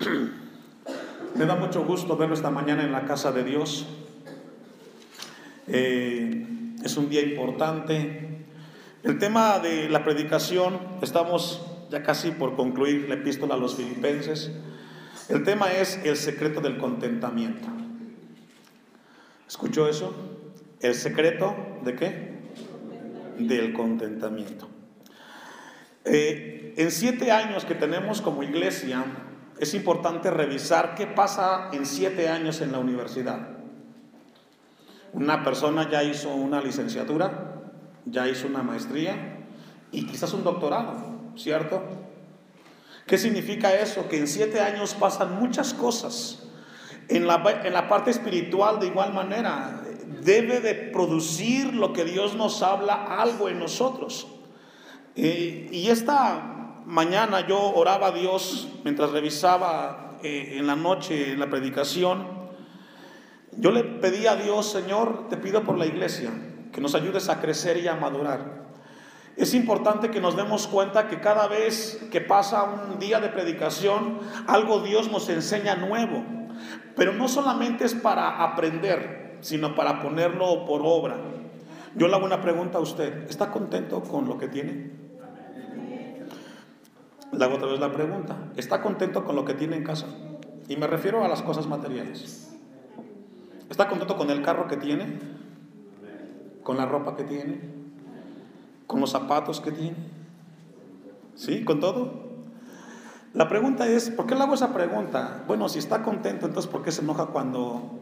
[1.34, 3.86] Me da mucho gusto verlo esta mañana en la casa de Dios.
[5.66, 6.46] Eh,
[6.84, 8.44] es un día importante.
[9.02, 14.52] El tema de la predicación, estamos ya casi por concluir la epístola a los filipenses.
[15.30, 17.66] El tema es el secreto del contentamiento.
[19.48, 20.14] ¿Escuchó eso?
[20.80, 22.31] ¿El secreto de qué?
[23.48, 24.68] Del contentamiento.
[26.04, 29.04] Eh, en siete años que tenemos como iglesia,
[29.58, 33.48] es importante revisar qué pasa en siete años en la universidad.
[35.12, 37.60] Una persona ya hizo una licenciatura,
[38.06, 39.44] ya hizo una maestría
[39.92, 40.94] y quizás un doctorado,
[41.36, 41.82] ¿cierto?
[43.06, 44.08] ¿Qué significa eso?
[44.08, 46.42] Que en siete años pasan muchas cosas.
[47.08, 49.81] En la, en la parte espiritual de igual manera,
[50.22, 54.26] debe de producir lo que Dios nos habla algo en nosotros.
[55.14, 56.52] y esta
[56.86, 62.26] mañana yo oraba a Dios mientras revisaba eh, en la noche la predicación.
[63.52, 66.30] Yo le pedí a Dios, Señor, te pido por la iglesia,
[66.72, 68.62] que nos ayudes a crecer y a madurar.
[69.36, 74.20] Es importante que nos demos cuenta que cada vez que pasa un día de predicación,
[74.46, 76.24] algo Dios nos enseña nuevo.
[76.96, 81.16] Pero no solamente es para aprender, sino para ponerlo por obra.
[81.94, 84.90] Yo le hago una pregunta a usted, ¿está contento con lo que tiene?
[87.32, 90.06] Le hago otra vez la pregunta, ¿está contento con lo que tiene en casa?
[90.68, 92.54] Y me refiero a las cosas materiales.
[93.68, 95.18] ¿Está contento con el carro que tiene?
[96.62, 97.60] ¿Con la ropa que tiene?
[98.86, 99.96] ¿Con los zapatos que tiene?
[101.34, 101.64] ¿Sí?
[101.64, 102.22] ¿Con todo?
[103.34, 105.42] La pregunta es, ¿por qué le hago esa pregunta?
[105.46, 108.01] Bueno, si está contento, entonces ¿por qué se enoja cuando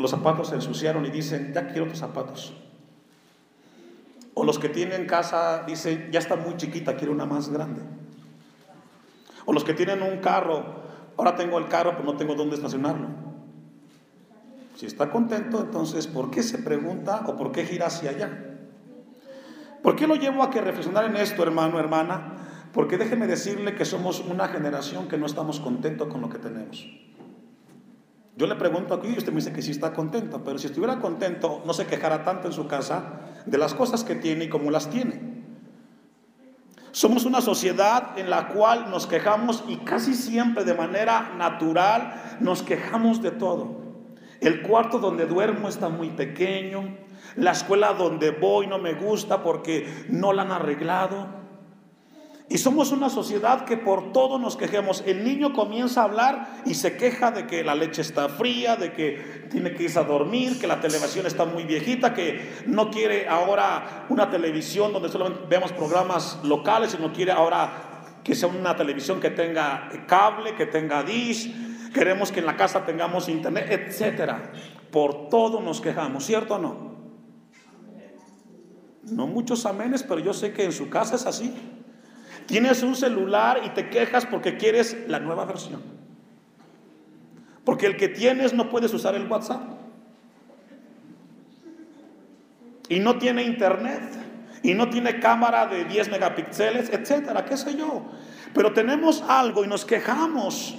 [0.00, 2.54] los zapatos se ensuciaron y dicen, ya quiero otros zapatos.
[4.32, 7.82] O los que tienen casa dicen, ya está muy chiquita, quiero una más grande.
[9.44, 10.64] O los que tienen un carro,
[11.18, 13.08] ahora tengo el carro, pero no tengo dónde estacionarlo.
[14.76, 18.56] Si está contento, entonces, ¿por qué se pregunta o por qué gira hacia allá?
[19.82, 22.36] ¿Por qué lo llevo a que reflexionar en esto, hermano, hermana?
[22.72, 26.88] Porque déjeme decirle que somos una generación que no estamos contentos con lo que tenemos.
[28.36, 31.00] Yo le pregunto aquí y usted me dice que sí está contento, pero si estuviera
[31.00, 34.70] contento no se quejara tanto en su casa de las cosas que tiene y cómo
[34.70, 35.40] las tiene.
[36.92, 42.62] Somos una sociedad en la cual nos quejamos y casi siempre de manera natural nos
[42.62, 43.80] quejamos de todo.
[44.40, 46.96] El cuarto donde duermo está muy pequeño,
[47.36, 51.28] La escuela donde voy no me gusta porque no la han arreglado.
[52.52, 55.04] Y somos una sociedad que por todo nos quejemos.
[55.06, 58.92] El niño comienza a hablar y se queja de que la leche está fría, de
[58.92, 63.28] que tiene que irse a dormir, que la televisión está muy viejita, que no quiere
[63.28, 69.20] ahora una televisión donde solamente vemos programas locales, sino quiere ahora que sea una televisión
[69.20, 71.92] que tenga cable, que tenga dish.
[71.94, 74.50] Queremos que en la casa tengamos internet, etcétera.
[74.90, 76.90] Por todo nos quejamos, ¿cierto o no?
[79.04, 81.54] No muchos amenes, pero yo sé que en su casa es así.
[82.50, 85.80] Tienes un celular y te quejas porque quieres la nueva versión.
[87.64, 89.62] Porque el que tienes no puedes usar el WhatsApp.
[92.88, 94.02] Y no tiene internet.
[94.64, 98.06] Y no tiene cámara de 10 megapíxeles, etcétera, qué sé yo.
[98.52, 100.76] Pero tenemos algo y nos quejamos.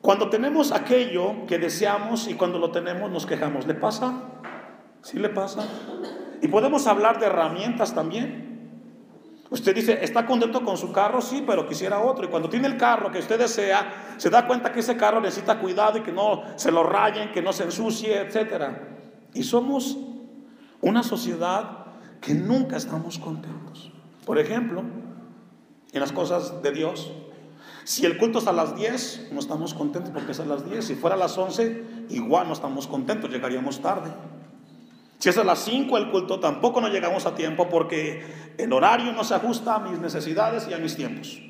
[0.00, 3.66] Cuando tenemos aquello que deseamos y cuando lo tenemos nos quejamos.
[3.66, 4.14] ¿Le pasa?
[5.02, 5.66] ¿Sí le pasa?
[6.40, 8.51] Y podemos hablar de herramientas también.
[9.52, 11.20] Usted dice, ¿está contento con su carro?
[11.20, 12.24] Sí, pero quisiera otro.
[12.24, 15.58] Y cuando tiene el carro que usted desea, se da cuenta que ese carro necesita
[15.58, 18.78] cuidado y que no se lo rayen, que no se ensucie, etc.
[19.34, 19.98] Y somos
[20.80, 21.84] una sociedad
[22.22, 23.92] que nunca estamos contentos.
[24.24, 24.84] Por ejemplo,
[25.92, 27.12] en las cosas de Dios,
[27.84, 30.82] si el culto es a las 10, no estamos contentos porque es a las 10.
[30.82, 34.12] Si fuera a las 11, igual no estamos contentos, llegaríamos tarde.
[35.22, 38.24] Si es a las 5 el culto, tampoco no llegamos a tiempo porque
[38.58, 41.40] el horario no se ajusta a mis necesidades y a mis tiempos.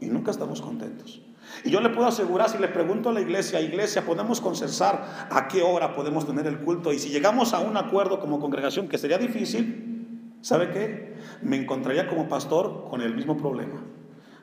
[0.00, 1.22] Y nunca estamos contentos.
[1.62, 5.46] Y yo le puedo asegurar, si le pregunto a la iglesia, iglesia, podemos consensar a
[5.46, 6.92] qué hora podemos tener el culto.
[6.92, 11.14] Y si llegamos a un acuerdo como congregación, que sería difícil, ¿sabe qué?
[11.40, 13.80] Me encontraría como pastor con el mismo problema.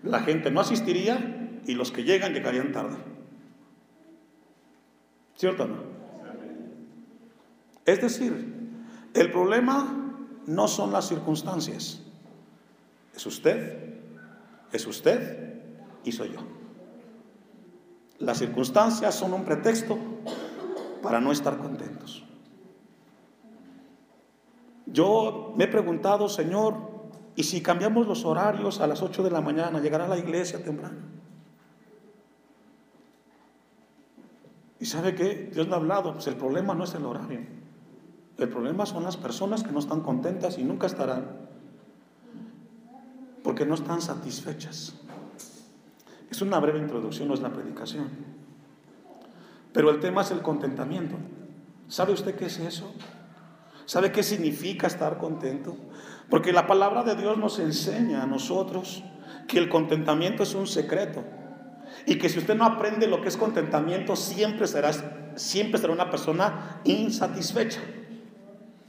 [0.01, 2.95] La gente no asistiría y los que llegan llegarían tarde.
[5.35, 5.88] ¿Cierto o no?
[7.89, 8.69] Es decir,
[9.15, 10.13] el problema
[10.45, 12.03] no son las circunstancias.
[13.15, 13.95] Es usted,
[14.71, 15.63] es usted
[16.03, 16.39] y soy yo.
[18.19, 19.97] Las circunstancias son un pretexto
[21.01, 22.23] para no estar contentos.
[24.85, 26.75] Yo me he preguntado, Señor,
[27.35, 30.63] ¿y si cambiamos los horarios a las 8 de la mañana, llegará a la iglesia
[30.63, 30.99] temprano?
[34.79, 35.49] ¿Y sabe qué?
[35.51, 37.58] Dios me ha hablado, pues el problema no es el horario.
[38.39, 41.49] El problema son las personas que no están contentas y nunca estarán
[43.43, 44.93] porque no están satisfechas.
[46.29, 48.09] Es una breve introducción, no es la predicación.
[49.73, 51.15] Pero el tema es el contentamiento.
[51.87, 52.93] ¿Sabe usted qué es eso?
[53.85, 55.75] ¿Sabe qué significa estar contento?
[56.29, 59.03] Porque la palabra de Dios nos enseña a nosotros
[59.47, 61.23] que el contentamiento es un secreto.
[62.05, 64.91] Y que si usted no aprende lo que es contentamiento, siempre será,
[65.35, 67.81] siempre será una persona insatisfecha.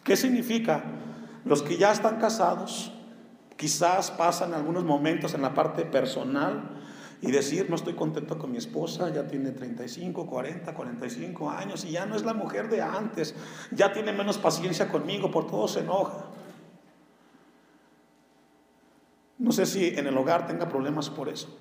[0.05, 0.84] ¿Qué significa?
[1.44, 2.92] Los que ya están casados,
[3.57, 6.80] quizás pasan algunos momentos en la parte personal
[7.22, 11.90] y decir, no estoy contento con mi esposa, ya tiene 35, 40, 45 años y
[11.92, 13.34] ya no es la mujer de antes,
[13.70, 16.26] ya tiene menos paciencia conmigo, por todo se enoja.
[19.38, 21.59] No sé si en el hogar tenga problemas por eso.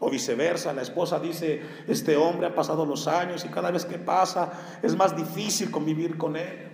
[0.00, 3.98] O viceversa, la esposa dice, este hombre ha pasado los años y cada vez que
[3.98, 6.69] pasa es más difícil convivir con él.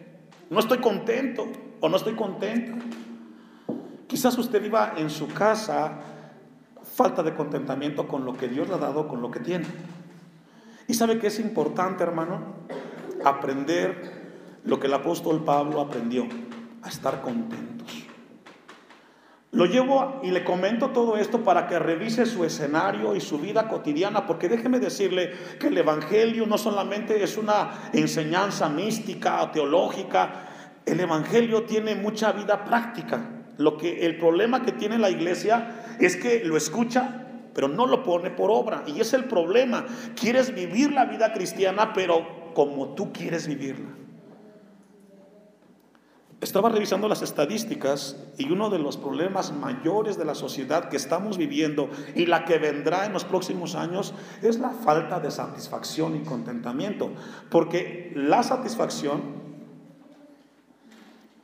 [0.50, 1.46] No estoy contento
[1.80, 2.76] o no estoy contenta.
[4.06, 5.98] Quizás usted viva en su casa
[6.84, 9.66] falta de contentamiento con lo que Dios le ha dado, con lo que tiene.
[10.88, 12.54] Y sabe que es importante, hermano,
[13.24, 16.26] aprender lo que el apóstol Pablo aprendió,
[16.82, 18.05] a estar contentos.
[19.52, 23.68] Lo llevo y le comento todo esto para que revise su escenario y su vida
[23.68, 30.46] cotidiana, porque déjeme decirle que el Evangelio no solamente es una enseñanza mística o teológica,
[30.84, 33.30] el Evangelio tiene mucha vida práctica.
[33.56, 38.02] Lo que el problema que tiene la iglesia es que lo escucha, pero no lo
[38.02, 38.82] pone por obra.
[38.86, 39.86] Y es el problema.
[40.14, 43.88] Quieres vivir la vida cristiana, pero como tú quieres vivirla.
[46.40, 51.38] Estaba revisando las estadísticas y uno de los problemas mayores de la sociedad que estamos
[51.38, 54.12] viviendo y la que vendrá en los próximos años
[54.42, 57.10] es la falta de satisfacción y contentamiento.
[57.50, 59.22] Porque la satisfacción,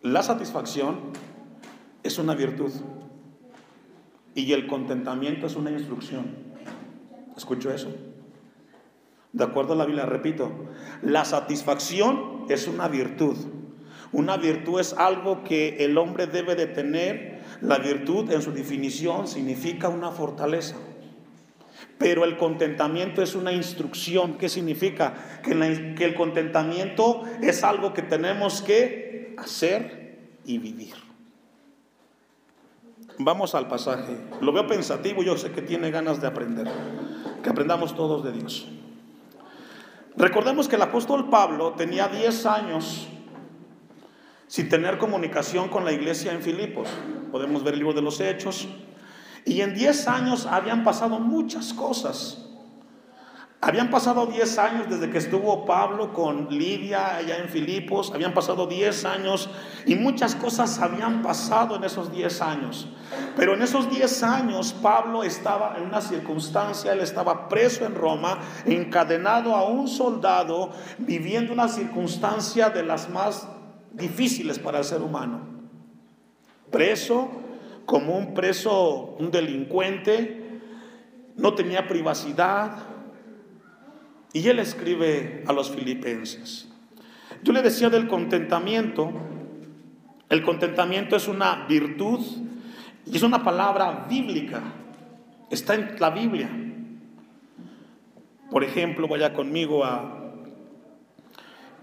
[0.02, 1.00] la satisfacción
[2.02, 2.72] es una virtud
[4.34, 6.36] y el contentamiento es una instrucción.
[7.34, 7.88] ¿Escucho eso?
[9.32, 10.52] De acuerdo a la Biblia, repito,
[11.00, 13.38] la satisfacción es una virtud
[14.12, 17.40] una virtud es algo que el hombre debe de tener.
[17.62, 20.76] La virtud en su definición significa una fortaleza.
[21.98, 24.36] Pero el contentamiento es una instrucción.
[24.36, 25.14] ¿Qué significa?
[25.42, 30.94] Que, el contentamiento es algo que tenemos que hacer y vivir.
[33.18, 34.18] Vamos al pasaje.
[34.40, 36.68] Lo veo pensativo, yo sé que tiene ganas de aprender.
[37.42, 38.68] Que aprendamos todos de Dios.
[40.16, 43.08] Recordemos que el apóstol Pablo tenía 10 años
[44.52, 46.86] sin tener comunicación con la iglesia en Filipos.
[47.30, 48.68] Podemos ver el libro de los Hechos.
[49.46, 52.36] Y en 10 años habían pasado muchas cosas.
[53.62, 58.66] Habían pasado 10 años desde que estuvo Pablo con Lidia allá en Filipos, habían pasado
[58.66, 59.48] 10 años
[59.86, 62.88] y muchas cosas habían pasado en esos 10 años.
[63.34, 68.38] Pero en esos 10 años Pablo estaba en una circunstancia, él estaba preso en Roma,
[68.66, 73.48] encadenado a un soldado, viviendo una circunstancia de las más
[73.94, 75.40] difíciles para el ser humano.
[76.70, 77.30] Preso,
[77.86, 80.60] como un preso, un delincuente,
[81.36, 82.84] no tenía privacidad.
[84.32, 86.68] Y él escribe a los filipenses.
[87.42, 89.12] Yo le decía del contentamiento.
[90.28, 92.20] El contentamiento es una virtud
[93.04, 94.62] y es una palabra bíblica.
[95.50, 96.48] Está en la Biblia.
[98.50, 100.21] Por ejemplo, vaya conmigo a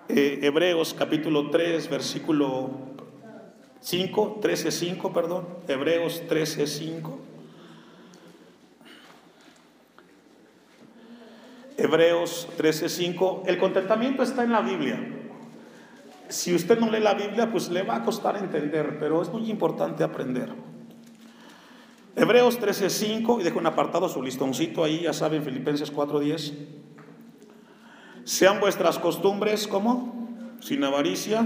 [0.10, 2.72] eh, Hebreos capítulo 3, versículo
[3.80, 7.20] 5, 13, 5, perdón, Hebreos 13, 5.
[11.78, 13.44] Hebreos 13, 5.
[13.46, 15.00] El contentamiento está en la Biblia.
[16.28, 19.50] Si usted no lee la Biblia, pues le va a costar entender, pero es muy
[19.50, 20.50] importante aprender.
[22.16, 26.54] Hebreos 13, 5, y dejo un apartado su listoncito ahí, ya saben, Filipenses 4, 10.
[28.24, 30.28] Sean vuestras costumbres, ¿cómo?
[30.62, 31.46] Sin avaricia,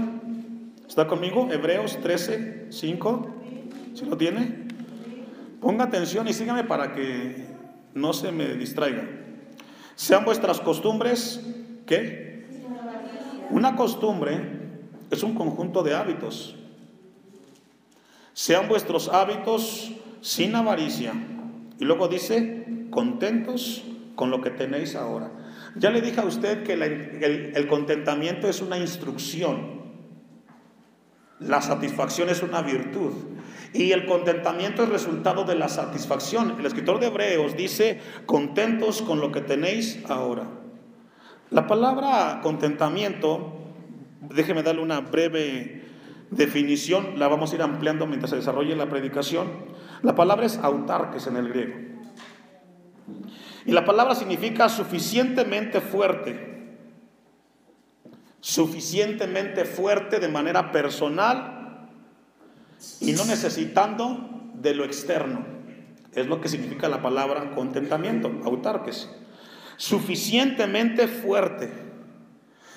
[0.88, 1.48] ¿Está conmigo?
[1.50, 3.26] Hebreos 13, 5.
[3.94, 4.68] ¿Sí lo tiene?
[5.60, 7.46] Ponga atención y sígame para que
[7.94, 9.02] no se me distraiga.
[9.94, 11.40] Sean vuestras costumbres,
[11.86, 12.46] ¿qué?
[13.50, 14.40] Una costumbre
[15.10, 16.54] es un conjunto de hábitos.
[18.34, 21.14] Sean vuestros hábitos sin avaricia.
[21.80, 23.82] Y luego dice, contentos
[24.16, 25.30] con lo que tenéis ahora.
[25.76, 29.82] Ya le dije a usted que el contentamiento es una instrucción.
[31.40, 33.12] La satisfacción es una virtud.
[33.72, 36.56] Y el contentamiento es resultado de la satisfacción.
[36.60, 40.44] El escritor de Hebreos dice, contentos con lo que tenéis ahora.
[41.50, 43.52] La palabra contentamiento,
[44.32, 45.82] déjeme darle una breve
[46.30, 49.48] definición, la vamos a ir ampliando mientras se desarrolle la predicación.
[50.02, 51.93] La palabra es autarques en el griego.
[53.66, 56.76] Y la palabra significa suficientemente fuerte,
[58.40, 61.88] suficientemente fuerte de manera personal
[63.00, 65.46] y no necesitando de lo externo.
[66.12, 69.10] Es lo que significa la palabra contentamiento, autarques.
[69.76, 71.72] Suficientemente fuerte.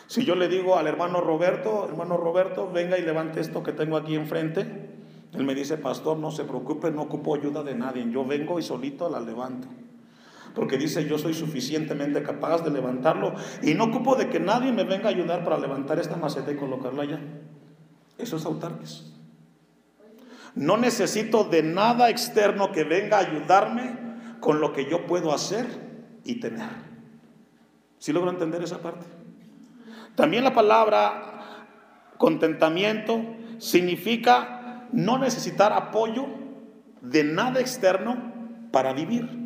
[0.08, 3.98] Si yo le digo al hermano Roberto, hermano Roberto, venga y levante esto que tengo
[3.98, 4.62] aquí enfrente,
[5.34, 8.64] él me dice, pastor, no se preocupe, no ocupo ayuda de nadie, yo vengo y
[8.64, 9.68] solito la levanto
[10.58, 14.86] porque dice yo soy suficientemente capaz de levantarlo y no ocupo de que nadie me
[14.86, 17.20] venga a ayudar para levantar esta maceta y colocarla allá.
[18.18, 19.14] Eso es autarques.
[20.56, 24.00] No necesito de nada externo que venga a ayudarme
[24.40, 25.68] con lo que yo puedo hacer
[26.24, 26.70] y tener.
[28.00, 29.06] ¿Sí logro entender esa parte?
[30.16, 31.68] También la palabra
[32.18, 33.22] contentamiento
[33.60, 36.26] significa no necesitar apoyo
[37.02, 38.34] de nada externo
[38.72, 39.37] para vivir.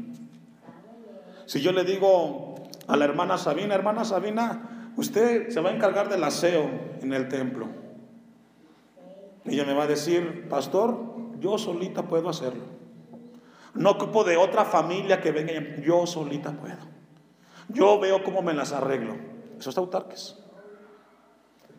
[1.52, 2.56] Si yo le digo
[2.88, 6.64] a la hermana Sabina, hermana Sabina, usted se va a encargar del aseo
[7.02, 7.68] en el templo.
[9.44, 12.64] Ella me va a decir, pastor, yo solita puedo hacerlo.
[13.74, 15.52] No ocupo de otra familia que venga,
[15.84, 16.88] yo solita puedo.
[17.68, 19.18] Yo veo cómo me las arreglo.
[19.60, 20.38] Eso es autarques.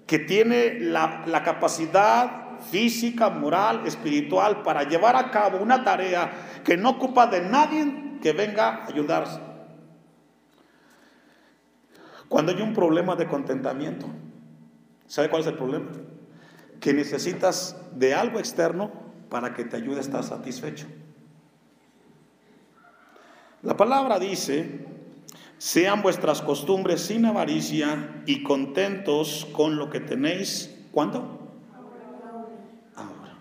[0.07, 6.31] Que tiene la, la capacidad física, moral, espiritual para llevar a cabo una tarea
[6.63, 9.52] que no ocupa de nadie que venga a ayudarse.
[12.33, 14.07] Cuando hay un problema de contentamiento,
[15.07, 15.91] ¿sabe cuál es el problema?
[16.81, 18.91] Que necesitas de algo externo
[19.29, 20.87] para que te ayude a estar satisfecho.
[23.61, 24.87] La palabra dice,
[25.59, 30.75] sean vuestras costumbres sin avaricia y contentos con lo que tenéis.
[30.91, 31.53] ¿Cuándo?
[32.97, 33.37] Ahora.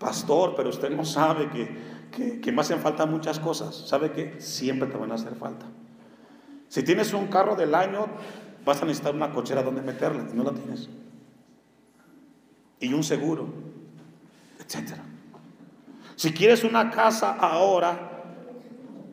[0.00, 1.78] Pastor, pero usted no sabe que,
[2.10, 3.76] que, que me hacen falta muchas cosas.
[3.76, 5.66] ¿Sabe que Siempre te van a hacer falta.
[6.72, 8.06] Si tienes un carro del año,
[8.64, 10.88] vas a necesitar una cochera donde meterla no la tienes.
[12.80, 13.46] Y un seguro,
[14.58, 14.94] etc.
[16.16, 18.22] Si quieres una casa ahora,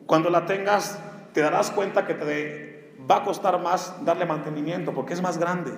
[0.06, 0.98] cuando la tengas,
[1.34, 5.72] te darás cuenta que te va a costar más darle mantenimiento porque es más grande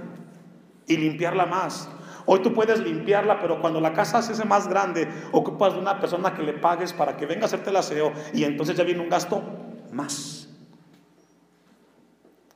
[0.87, 1.89] y limpiarla más.
[2.27, 5.99] Hoy tú puedes limpiarla, pero cuando la casa se hace más grande, ocupas de una
[5.99, 9.01] persona que le pagues para que venga a hacerte el aseo y entonces ya viene
[9.01, 9.43] un gasto
[9.91, 10.42] más.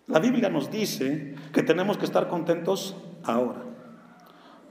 [0.07, 3.63] La Biblia nos dice que tenemos que estar contentos ahora.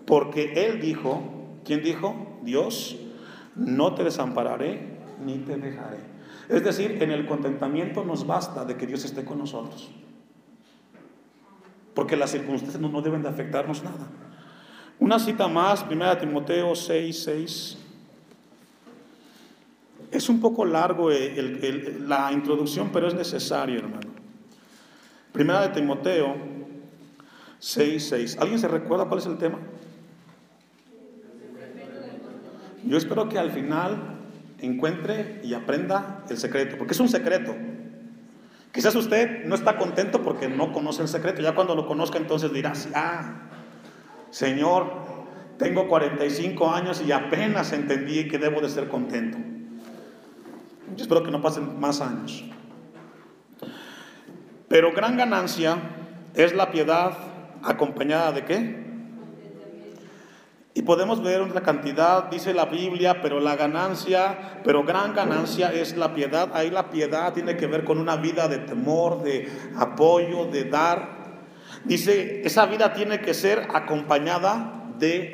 [0.05, 2.39] Porque Él dijo, ¿quién dijo?
[2.43, 2.95] Dios,
[3.55, 5.97] no te desampararé ni te dejaré.
[6.47, 9.89] Es decir, en el contentamiento nos basta de que Dios esté con nosotros.
[11.93, 14.07] Porque las circunstancias no, deben de afectarnos nada.
[14.99, 17.77] Una cita más, 1 Timoteo 6, 6.
[20.11, 24.04] Es un poco largo la introducción, pero es necesario, hermano.
[25.35, 26.33] Primera de Timoteo
[27.59, 28.37] 6, 6.
[28.39, 29.59] ¿Alguien se recuerda cuál es el tema?
[32.85, 34.21] Yo espero que al final
[34.59, 37.53] encuentre y aprenda el secreto, porque es un secreto.
[38.71, 41.41] Quizás usted no está contento porque no conoce el secreto.
[41.41, 43.49] Ya cuando lo conozca entonces dirá, ah,
[44.29, 44.89] Señor,
[45.57, 49.37] tengo 45 años y apenas entendí que debo de ser contento.
[50.95, 52.45] Yo espero que no pasen más años.
[54.67, 55.77] Pero gran ganancia
[56.33, 57.17] es la piedad
[57.63, 58.85] acompañada de qué?
[60.77, 65.95] Y podemos ver una cantidad, dice la Biblia, pero la ganancia, pero gran ganancia es
[65.95, 66.49] la piedad.
[66.53, 71.07] Ahí la piedad tiene que ver con una vida de temor, de apoyo, de dar.
[71.85, 75.33] Dice, esa vida tiene que ser acompañada de,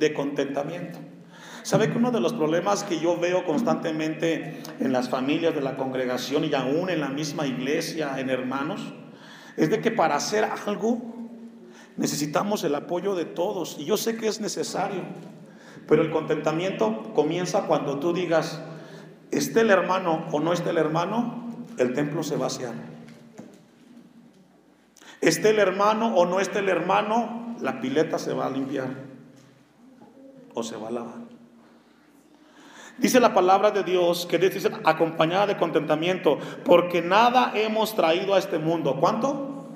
[0.00, 0.98] de contentamiento.
[1.62, 5.76] ¿Sabe que uno de los problemas que yo veo constantemente en las familias de la
[5.76, 8.92] congregación y aún en la misma iglesia, en hermanos,
[9.56, 11.00] es de que para hacer algo
[11.96, 13.76] necesitamos el apoyo de todos.
[13.78, 15.02] Y yo sé que es necesario,
[15.86, 18.60] pero el contentamiento comienza cuando tú digas,
[19.30, 21.46] esté el hermano o no esté el hermano,
[21.78, 22.50] el templo se va a.
[25.20, 28.90] Esté el hermano o no esté el hermano, la pileta se va a limpiar
[30.54, 31.21] o se va a lavar.
[32.98, 38.38] Dice la palabra de Dios que dice acompañada de contentamiento, porque nada hemos traído a
[38.38, 38.96] este mundo.
[39.00, 39.66] ¿Cuánto?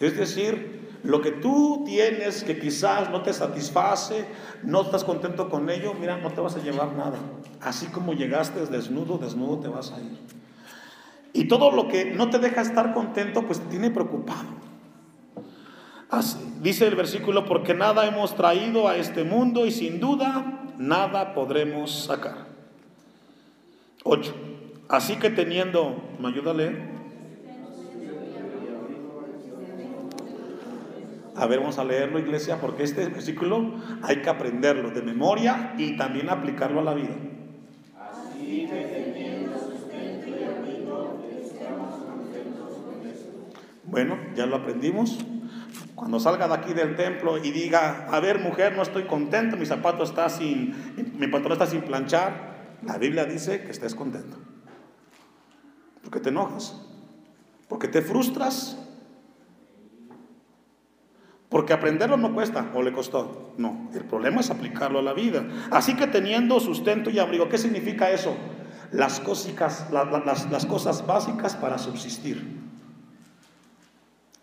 [0.00, 4.24] Es decir, lo que tú tienes que quizás no te satisface,
[4.62, 7.18] no estás contento con ello, mira, no te vas a llevar nada.
[7.60, 10.18] Así como llegaste desnudo, desnudo te vas a ir.
[11.32, 14.62] Y todo lo que no te deja estar contento, pues te tiene preocupado.
[16.60, 22.04] Dice el versículo, porque nada hemos traído a este mundo y sin duda nada podremos
[22.04, 22.46] sacar.
[24.04, 24.34] 8.
[24.88, 26.92] Así que teniendo, ¿me ayuda a leer?
[31.34, 35.96] A ver, vamos a leerlo, iglesia, porque este versículo hay que aprenderlo de memoria y
[35.96, 37.16] también aplicarlo a la vida.
[43.84, 45.18] Bueno, ya lo aprendimos.
[46.02, 49.66] Cuando salga de aquí del templo y diga, a ver mujer, no estoy contento, mi
[49.66, 50.74] zapato está sin,
[51.16, 54.36] mi pantalón está sin planchar, la Biblia dice que estés contento.
[56.02, 56.84] Porque te enojas,
[57.68, 58.76] porque te frustras,
[61.48, 63.54] porque aprenderlo no cuesta o le costó.
[63.56, 65.46] No, el problema es aplicarlo a la vida.
[65.70, 68.36] Así que teniendo sustento y abrigo, ¿qué significa eso?
[68.90, 72.60] Las, cosas, las, las cosas básicas para subsistir.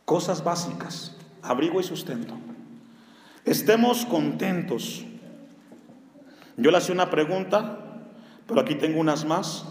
[0.05, 2.35] Cosas básicas abrigo y sustento.
[3.45, 5.05] Estemos contentos.
[6.57, 7.79] Yo le hacía una pregunta,
[8.47, 9.65] pero aquí tengo unas más.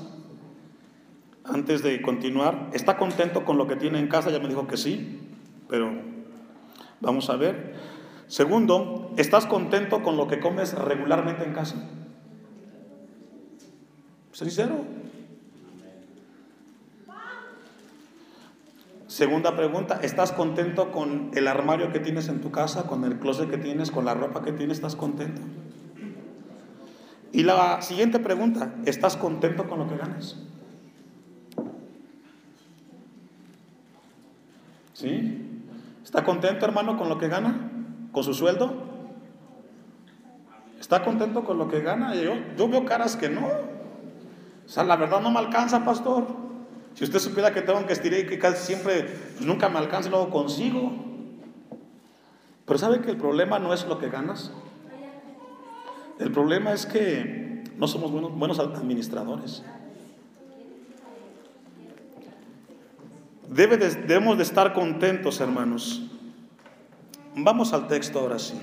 [1.44, 4.30] Antes de continuar, ¿está contento con lo que tiene en casa?
[4.30, 5.20] Ya me dijo que sí,
[5.68, 5.90] pero
[7.00, 7.74] vamos a ver.
[8.26, 11.76] Segundo, ¿estás contento con lo que comes regularmente en casa?
[14.32, 14.97] Sincero.
[19.08, 23.48] Segunda pregunta, ¿estás contento con el armario que tienes en tu casa, con el closet
[23.48, 24.76] que tienes, con la ropa que tienes?
[24.76, 25.40] ¿Estás contento?
[27.32, 30.36] Y la siguiente pregunta, ¿estás contento con lo que ganas?
[34.92, 35.62] ¿Sí?
[36.04, 37.70] ¿Está contento, hermano, con lo que gana?
[38.12, 38.74] ¿Con su sueldo?
[40.78, 42.14] ¿Está contento con lo que gana?
[42.14, 43.46] Yo, yo veo caras que no.
[43.46, 46.47] O sea, la verdad no me alcanza, pastor.
[46.98, 50.08] Si usted supiera que tengo que estirar y que casi siempre pues, nunca me alcanza
[50.08, 50.90] y consigo.
[52.66, 54.50] Pero ¿sabe que el problema no es lo que ganas?
[56.18, 59.62] El problema es que no somos buenos, administradores.
[63.48, 66.02] Debe debemos de estar contentos, hermanos.
[67.36, 68.60] Vamos al texto ahora sí.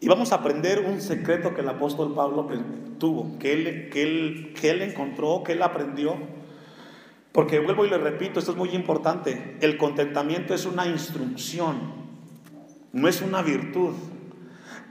[0.00, 2.48] Y vamos a aprender un secreto que el apóstol Pablo
[2.98, 6.16] tuvo, que él, que él, que él encontró, que él aprendió.
[7.32, 11.76] Porque vuelvo y le repito, esto es muy importante, el contentamiento es una instrucción,
[12.92, 13.94] no es una virtud.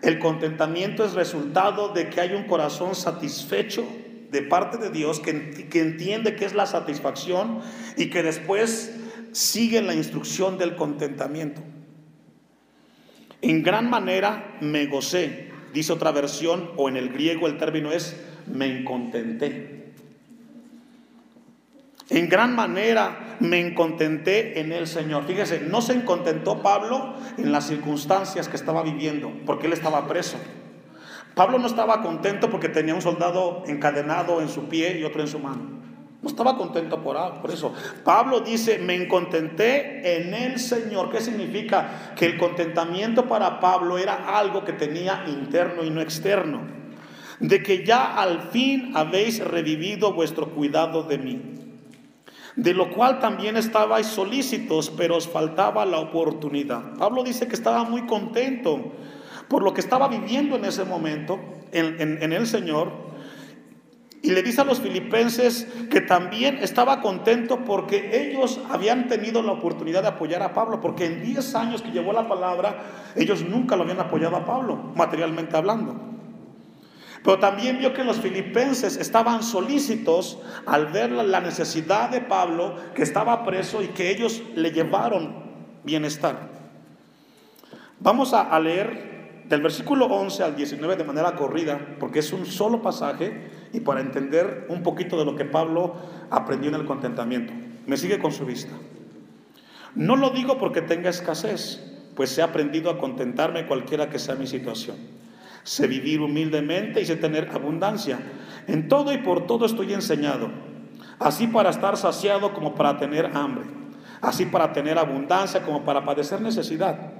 [0.03, 3.84] El contentamiento es resultado de que hay un corazón satisfecho
[4.32, 7.60] de parte de Dios que, que entiende que es la satisfacción
[7.97, 8.95] y que después
[9.32, 11.62] sigue la instrucción del contentamiento.
[13.42, 18.20] En gran manera me gocé, dice otra versión, o en el griego el término es
[18.48, 19.80] me contenté.
[22.10, 25.26] En gran manera me contenté en el Señor.
[25.26, 30.38] Fíjese, no se contentó Pablo en las circunstancias que estaba viviendo, porque él estaba preso.
[31.36, 35.28] Pablo no estaba contento porque tenía un soldado encadenado en su pie y otro en
[35.28, 35.78] su mano.
[36.22, 37.74] No estaba contento por, por eso.
[38.03, 41.09] Pablo dice, me contenté en el Señor.
[41.09, 42.13] ¿Qué significa?
[42.15, 46.67] Que el contentamiento para Pablo era algo que tenía interno y no externo.
[47.39, 51.41] De que ya al fin habéis revivido vuestro cuidado de mí.
[52.57, 56.97] De lo cual también estabais solícitos, pero os faltaba la oportunidad.
[56.97, 58.91] Pablo dice que estaba muy contento
[59.47, 61.39] por lo que estaba viviendo en ese momento
[61.72, 63.09] en, en el Señor
[64.22, 69.53] y le dice a los filipenses que también estaba contento porque ellos habían tenido la
[69.53, 72.84] oportunidad de apoyar a Pablo, porque en 10 años que llevó la palabra,
[73.15, 75.95] ellos nunca lo habían apoyado a Pablo, materialmente hablando.
[77.24, 83.03] Pero también vio que los filipenses estaban solícitos al ver la necesidad de Pablo, que
[83.03, 85.43] estaba preso y que ellos le llevaron
[85.84, 86.49] bienestar.
[87.99, 89.09] Vamos a, leer
[89.50, 94.00] del versículo 11 al 19 de manera corrida, porque es un solo pasaje y para
[94.00, 95.95] entender un poquito de lo que Pablo
[96.30, 97.52] aprendió en el contentamiento.
[97.88, 98.74] Me sigue con su vista.
[99.95, 101.84] No lo digo porque tenga escasez,
[102.16, 104.97] pues he aprendido a contentarme cualquiera que sea mi situación.
[105.64, 108.20] Sé vivir humildemente y sé tener abundancia.
[108.68, 110.52] En todo y por todo estoy enseñado,
[111.18, 113.66] así para estar saciado como para tener hambre,
[114.22, 117.18] así para tener abundancia como para padecer necesidad.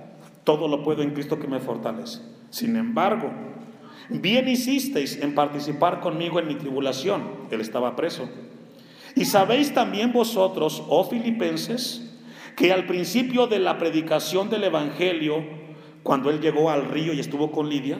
[0.50, 2.22] Todo lo puedo en Cristo que me fortalece.
[2.50, 3.30] Sin embargo,
[4.10, 7.22] bien hicisteis en participar conmigo en mi tribulación.
[7.52, 8.28] Él estaba preso.
[9.16, 12.18] Y sabéis también vosotros, oh filipenses,
[12.56, 15.36] que al principio de la predicación del Evangelio,
[16.02, 18.00] cuando él llegó al río y estuvo con Lidia,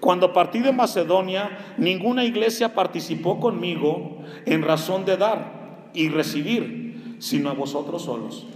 [0.00, 7.48] cuando partí de Macedonia, ninguna iglesia participó conmigo en razón de dar y recibir, sino
[7.48, 8.46] a vosotros solos.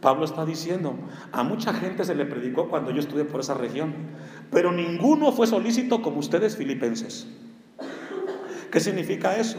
[0.00, 0.94] Pablo está diciendo,
[1.30, 3.94] a mucha gente se le predicó cuando yo estuve por esa región,
[4.50, 7.26] pero ninguno fue solícito como ustedes filipenses.
[8.70, 9.58] ¿Qué significa eso?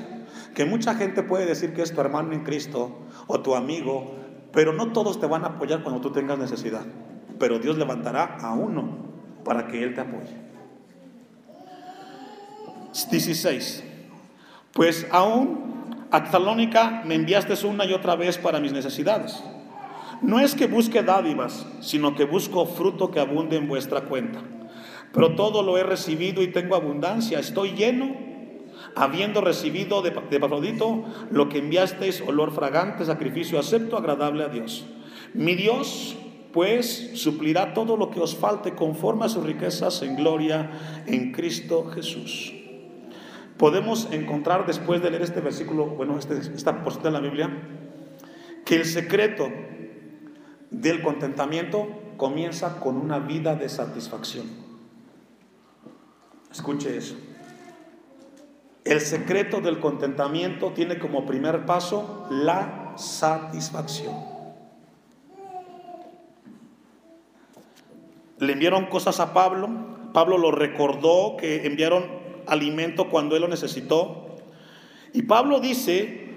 [0.56, 4.16] Que mucha gente puede decir que es tu hermano en Cristo o tu amigo,
[4.52, 6.86] pero no todos te van a apoyar cuando tú tengas necesidad.
[7.38, 8.98] Pero Dios levantará a uno
[9.46, 10.42] para que Él te apoye.
[13.12, 13.84] 16.
[14.74, 19.42] Pues aún a Tesalónica me enviaste una y otra vez para mis necesidades
[20.22, 24.42] no es que busque dádivas, sino que busco fruto que abunde en vuestra cuenta.
[25.14, 27.40] Pero todo lo he recibido y tengo abundancia.
[27.40, 28.16] Estoy lleno,
[28.96, 31.00] habiendo recibido de, de
[31.32, 34.86] lo que enviasteis, olor fragante, sacrificio acepto, agradable a Dios.
[35.34, 36.16] Mi Dios,
[36.54, 40.72] pues, suplirá todo lo que os falte conforme a sus riquezas en gloria
[41.08, 42.54] en Cristo Jesús.
[43.58, 47.50] Podemos encontrar después de leer este versículo, bueno, este, esta porción de la Biblia,
[48.66, 49.50] que el secreto
[50.72, 54.48] del contentamiento comienza con una vida de satisfacción.
[56.52, 57.16] Escuche eso.
[58.84, 64.16] El secreto del contentamiento tiene como primer paso la satisfacción.
[68.40, 69.70] Le enviaron cosas a Pablo,
[70.14, 72.06] Pablo lo recordó que enviaron
[72.48, 74.36] alimento cuando él lo necesitó.
[75.14, 76.30] Y Pablo dice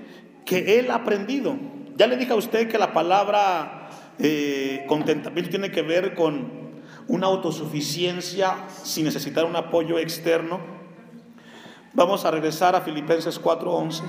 [0.45, 1.57] que él ha aprendido.
[1.97, 3.84] Ya le dije a usted que la palabra
[4.19, 6.65] eh, contentamiento tiene que ver con
[7.09, 10.61] una autosuficiencia sin necesitar un apoyo externo.
[11.93, 14.03] Vamos a regresar a Filipenses 4:11.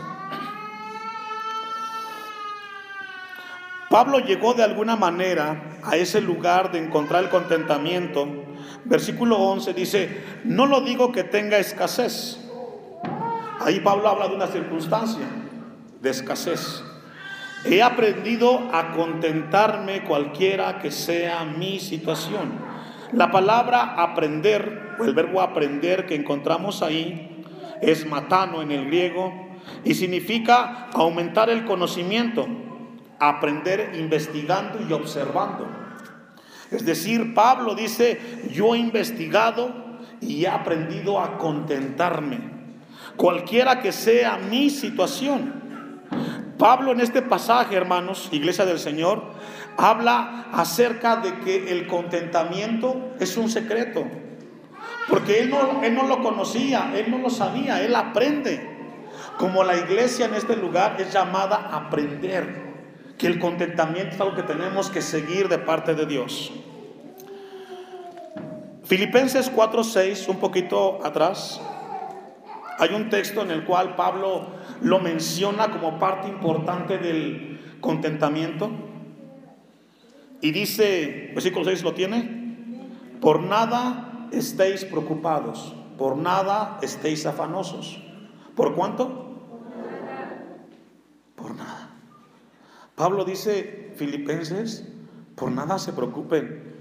[3.89, 8.27] Pablo llegó de alguna manera a ese lugar de encontrar el contentamiento.
[8.83, 12.39] Versículo 11 dice, no lo digo que tenga escasez.
[13.59, 15.25] Ahí Pablo habla de una circunstancia
[16.01, 16.83] de escasez.
[17.65, 22.59] He aprendido a contentarme cualquiera que sea mi situación.
[23.11, 27.43] La palabra aprender, o el verbo aprender que encontramos ahí,
[27.81, 29.33] es matano en el griego
[29.83, 32.47] y significa aumentar el conocimiento,
[33.19, 35.67] aprender investigando y observando.
[36.69, 38.19] Es decir, Pablo dice,
[38.51, 39.73] yo he investigado
[40.21, 42.39] y he aprendido a contentarme,
[43.15, 45.64] cualquiera que sea mi situación.
[46.57, 49.23] Pablo en este pasaje, hermanos, Iglesia del Señor,
[49.77, 54.05] habla acerca de que el contentamiento es un secreto.
[55.09, 58.75] Porque él no, él no lo conocía, él no lo sabía, él aprende.
[59.37, 62.65] Como la iglesia en este lugar es llamada a aprender
[63.17, 66.51] que el contentamiento es algo que tenemos que seguir de parte de Dios.
[68.83, 71.59] Filipenses 4:6, un poquito atrás,
[72.77, 74.47] hay un texto en el cual Pablo
[74.81, 78.69] lo menciona como parte importante del contentamiento.
[80.41, 82.45] Y dice, versículo 6 lo tiene,
[83.21, 88.01] por nada estéis preocupados, por nada estéis afanosos.
[88.55, 89.39] ¿Por cuánto?
[91.35, 91.89] Por nada.
[92.95, 94.87] Pablo dice, Filipenses,
[95.35, 96.74] por nada se preocupen.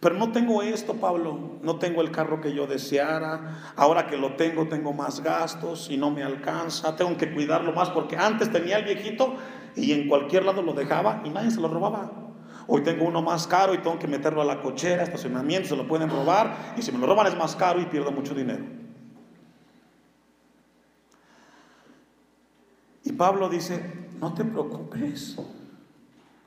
[0.00, 4.36] Pero no tengo esto, Pablo, no tengo el carro que yo deseara, ahora que lo
[4.36, 8.78] tengo tengo más gastos y no me alcanza, tengo que cuidarlo más porque antes tenía
[8.78, 9.34] el viejito
[9.74, 12.12] y en cualquier lado lo dejaba y nadie se lo robaba.
[12.68, 15.88] Hoy tengo uno más caro y tengo que meterlo a la cochera, estacionamiento, se lo
[15.88, 18.64] pueden robar y si me lo roban es más caro y pierdo mucho dinero.
[23.02, 23.82] Y Pablo dice,
[24.20, 25.36] no te preocupes,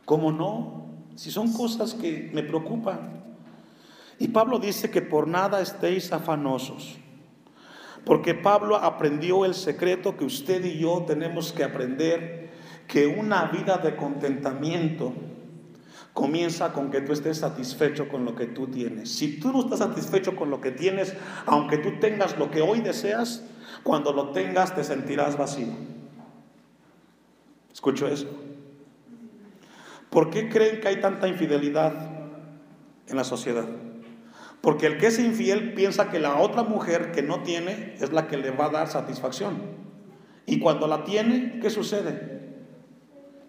[0.05, 0.85] ¿cómo no?
[1.15, 3.20] Si son cosas que me preocupan.
[4.22, 6.99] Y Pablo dice que por nada estéis afanosos,
[8.05, 12.51] porque Pablo aprendió el secreto que usted y yo tenemos que aprender,
[12.88, 15.11] que una vida de contentamiento
[16.13, 19.11] comienza con que tú estés satisfecho con lo que tú tienes.
[19.11, 21.15] Si tú no estás satisfecho con lo que tienes,
[21.47, 23.43] aunque tú tengas lo que hoy deseas,
[23.82, 25.74] cuando lo tengas te sentirás vacío.
[27.74, 28.28] ¿Escucho eso?
[30.11, 31.95] ¿Por qué creen que hay tanta infidelidad
[33.07, 33.65] en la sociedad?
[34.62, 38.28] Porque el que es infiel piensa que la otra mujer que no tiene es la
[38.28, 39.59] que le va a dar satisfacción.
[40.45, 42.41] Y cuando la tiene, ¿qué sucede?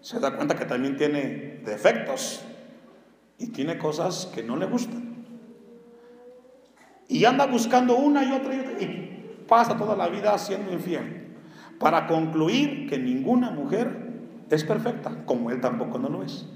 [0.01, 2.43] Se da cuenta que también tiene defectos
[3.37, 5.13] y tiene cosas que no le gustan.
[7.07, 11.35] Y anda buscando una y otra y otra y pasa toda la vida siendo infiel.
[11.79, 14.13] Para concluir que ninguna mujer
[14.49, 16.47] es perfecta, como él tampoco no lo es.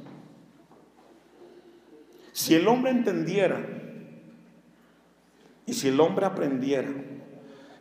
[2.32, 3.77] Si el hombre entendiera
[5.68, 6.90] y si el hombre aprendiera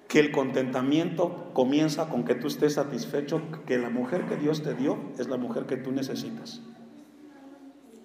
[0.08, 4.74] que el contentamiento comienza con que tú estés satisfecho, que la mujer que Dios te
[4.74, 6.60] dio es la mujer que tú necesitas,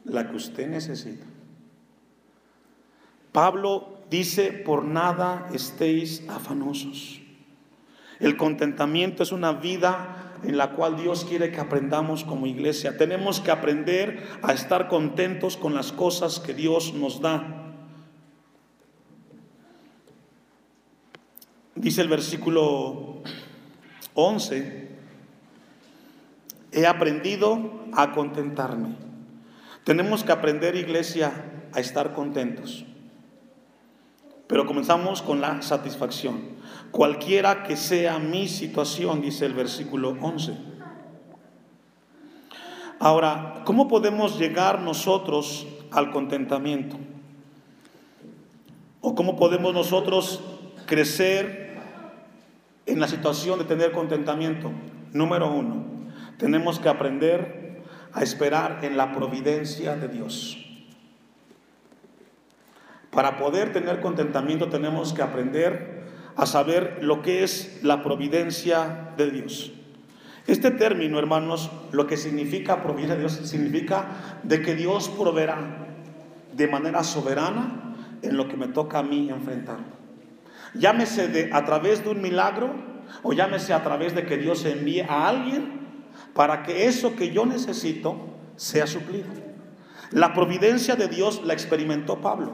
[0.06, 1.26] la que usted necesita.
[3.32, 7.22] Pablo dice, por nada estéis afanosos.
[8.20, 12.98] El contentamiento es una vida en la cual Dios quiere que aprendamos como iglesia.
[12.98, 17.61] Tenemos que aprender a estar contentos con las cosas que Dios nos da.
[21.82, 23.24] Dice el versículo
[24.14, 24.90] 11,
[26.72, 28.96] he aprendido a contentarme.
[29.84, 31.32] Tenemos que aprender, iglesia,
[31.74, 32.86] a estar contentos.
[34.46, 36.52] Pero comenzamos con la satisfacción.
[36.92, 40.56] Cualquiera que sea mi situación, dice el versículo 11.
[43.00, 46.98] Ahora, ¿cómo podemos llegar nosotros al contentamiento?
[49.00, 50.42] ¿O cómo podemos nosotros
[50.86, 51.61] crecer
[52.86, 54.72] en la situación de tener contentamiento?
[55.14, 55.86] Número uno,
[56.38, 57.82] tenemos que aprender
[58.14, 60.58] a esperar en la providencia de Dios.
[63.12, 66.02] Para poder tener contentamiento tenemos que aprender
[66.36, 69.74] a saber lo que es la providencia de Dios.
[70.48, 75.88] Este término, hermanos, lo que significa providencia de Dios, significa de que Dios proveerá
[76.54, 80.01] de manera soberana en lo que me toca a mí enfrentar.
[80.74, 82.74] Llámese a través de un milagro
[83.24, 85.82] o llámese a través de que Dios envíe a alguien
[86.34, 88.18] para que eso que yo necesito
[88.56, 89.28] sea suplido.
[90.12, 92.54] La providencia de Dios la experimentó Pablo.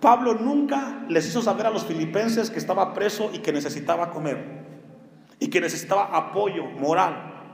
[0.00, 4.62] Pablo nunca les hizo saber a los filipenses que estaba preso y que necesitaba comer
[5.38, 7.50] y que necesitaba apoyo moral,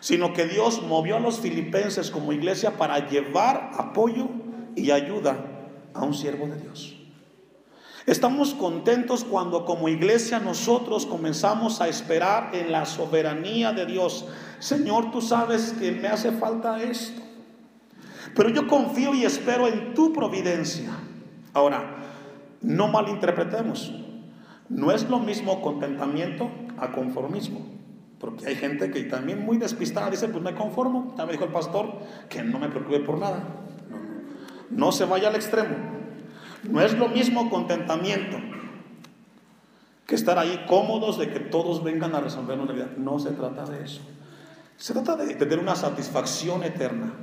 [0.00, 4.28] sino que Dios movió a los filipenses como iglesia para llevar apoyo
[4.74, 5.36] y ayuda
[5.94, 7.01] a un siervo de Dios.
[8.06, 14.26] Estamos contentos cuando como iglesia nosotros comenzamos a esperar en la soberanía de Dios.
[14.58, 17.22] Señor, tú sabes que me hace falta esto.
[18.34, 20.90] Pero yo confío y espero en tu providencia.
[21.52, 21.96] Ahora,
[22.60, 23.92] no malinterpretemos.
[24.68, 27.60] No es lo mismo contentamiento a conformismo.
[28.18, 31.14] Porque hay gente que también muy despistada dice, pues me conformo.
[31.16, 31.98] Ya me dijo el pastor
[32.28, 33.44] que no me preocupe por nada.
[34.70, 36.01] no se vaya al extremo.
[36.62, 38.38] No es lo mismo contentamiento
[40.06, 42.90] que estar ahí cómodos de que todos vengan a resolver nuestra vida.
[42.96, 44.00] No se trata de eso.
[44.76, 47.14] Se trata de tener una satisfacción eterna.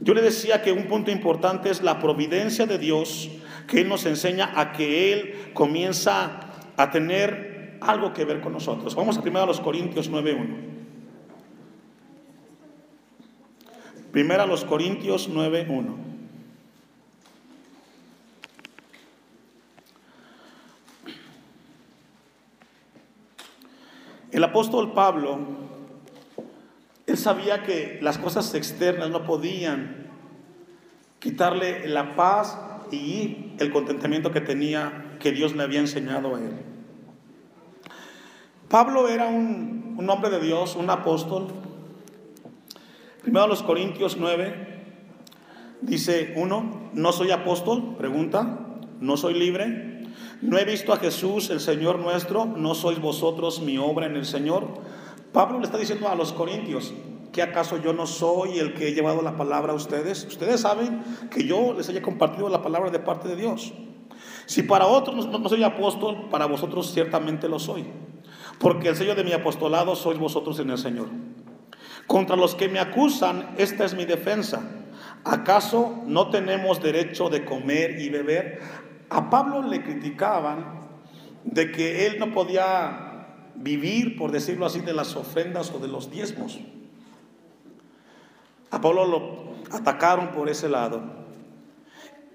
[0.00, 3.30] Yo le decía que un punto importante es la providencia de Dios,
[3.66, 6.40] que Él nos enseña a que Él comienza
[6.76, 8.94] a tener algo que ver con nosotros.
[8.94, 10.68] Vamos a primero a los Corintios 9.1.
[14.12, 16.17] Primero los Corintios 9.1.
[24.38, 25.36] El apóstol Pablo,
[27.08, 30.12] él sabía que las cosas externas no podían
[31.18, 32.56] quitarle la paz
[32.92, 36.52] y el contentamiento que tenía, que Dios le había enseñado a él.
[38.68, 41.48] Pablo era un, un hombre de Dios, un apóstol.
[43.22, 44.84] Primero los Corintios 9,
[45.80, 48.60] dice uno, no soy apóstol, pregunta,
[49.00, 49.97] no soy libre,
[50.40, 54.24] no he visto a Jesús, el Señor nuestro, no sois vosotros mi obra en el
[54.24, 54.68] Señor.
[55.32, 56.94] Pablo le está diciendo a los corintios,
[57.32, 60.24] ¿que acaso yo no soy el que he llevado la palabra a ustedes?
[60.24, 63.72] Ustedes saben que yo les haya compartido la palabra de parte de Dios.
[64.46, 67.86] Si para otros no, soy apóstol, para vosotros ciertamente lo soy.
[68.58, 71.08] Porque el sello de mi apostolado sois vosotros en el Señor.
[72.06, 74.62] Contra los que me acusan, esta es mi defensa.
[75.24, 78.60] ¿Acaso no tenemos derecho de comer y beber?
[79.10, 80.80] A Pablo le criticaban
[81.44, 86.10] de que él no podía vivir, por decirlo así, de las ofrendas o de los
[86.10, 86.58] diezmos.
[88.70, 91.18] A Pablo lo atacaron por ese lado.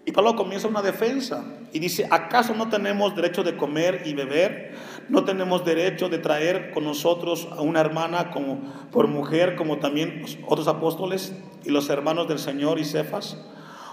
[0.05, 4.75] Y Pablo comienza una defensa y dice, ¿acaso no tenemos derecho de comer y beber?
[5.07, 8.59] ¿No tenemos derecho de traer con nosotros a una hermana como,
[8.91, 13.37] por mujer, como también otros apóstoles y los hermanos del Señor y Cefas?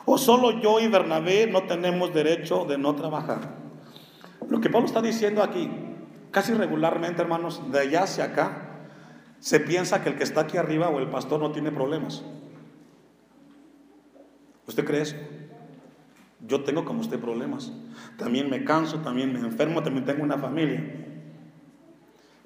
[0.05, 3.55] ¿O solo yo y Bernabé no tenemos derecho de no trabajar?
[4.49, 5.71] Lo que Pablo está diciendo aquí,
[6.31, 8.67] casi regularmente, hermanos, de allá hacia acá,
[9.39, 12.25] se piensa que el que está aquí arriba o el pastor no tiene problemas.
[14.67, 15.17] ¿Usted cree eso?
[16.47, 17.73] Yo tengo como usted problemas.
[18.17, 20.83] También me canso, también me enfermo, también tengo una familia.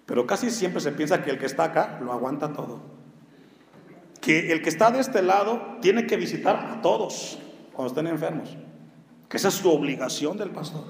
[0.07, 2.82] Pero casi siempre se piensa que el que está acá lo aguanta todo.
[4.20, 7.38] Que el que está de este lado tiene que visitar a todos
[7.75, 8.57] cuando estén enfermos.
[9.29, 10.85] Que esa es su obligación del pastor.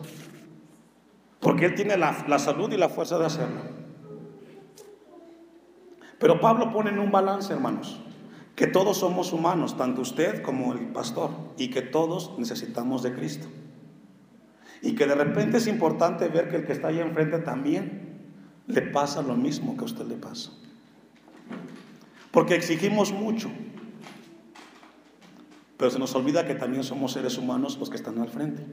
[1.41, 3.61] Porque él tiene la, la salud y la fuerza de hacerlo.
[6.19, 8.01] Pero Pablo pone en un balance, hermanos,
[8.55, 13.49] que todos somos humanos, tanto usted como el pastor, y que todos necesitamos de Cristo.
[14.81, 18.05] Y que de repente es importante ver que el que está ahí enfrente también
[18.67, 20.51] le pasa lo mismo que a usted le pasa.
[22.31, 23.51] Porque exigimos mucho.
[25.77, 28.65] Pero se nos olvida que también somos seres humanos los que están al frente.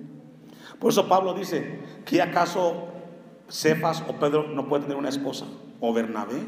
[0.80, 2.88] Por eso Pablo dice, ¿qué acaso
[3.50, 5.46] Cefas o Pedro no puede tener una esposa?
[5.80, 6.42] ¿O Bernabé?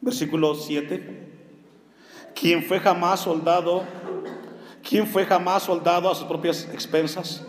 [0.00, 1.28] Versículo 7.
[2.34, 3.82] ¿Quién fue jamás soldado?
[4.88, 7.44] ¿Quién fue jamás soldado a sus propias expensas?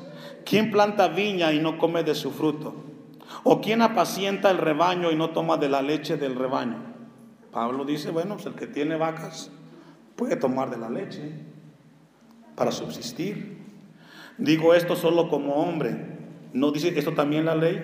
[0.45, 2.73] ¿Quién planta viña y no come de su fruto?
[3.43, 6.89] ¿O quién apacienta el rebaño y no toma de la leche del rebaño?
[7.51, 9.51] Pablo dice, bueno, pues el que tiene vacas,
[10.19, 11.31] puede tomar de la leche
[12.55, 13.57] para subsistir.
[14.37, 15.95] Digo esto solo como hombre.
[16.51, 17.81] ¿No dice esto también la ley?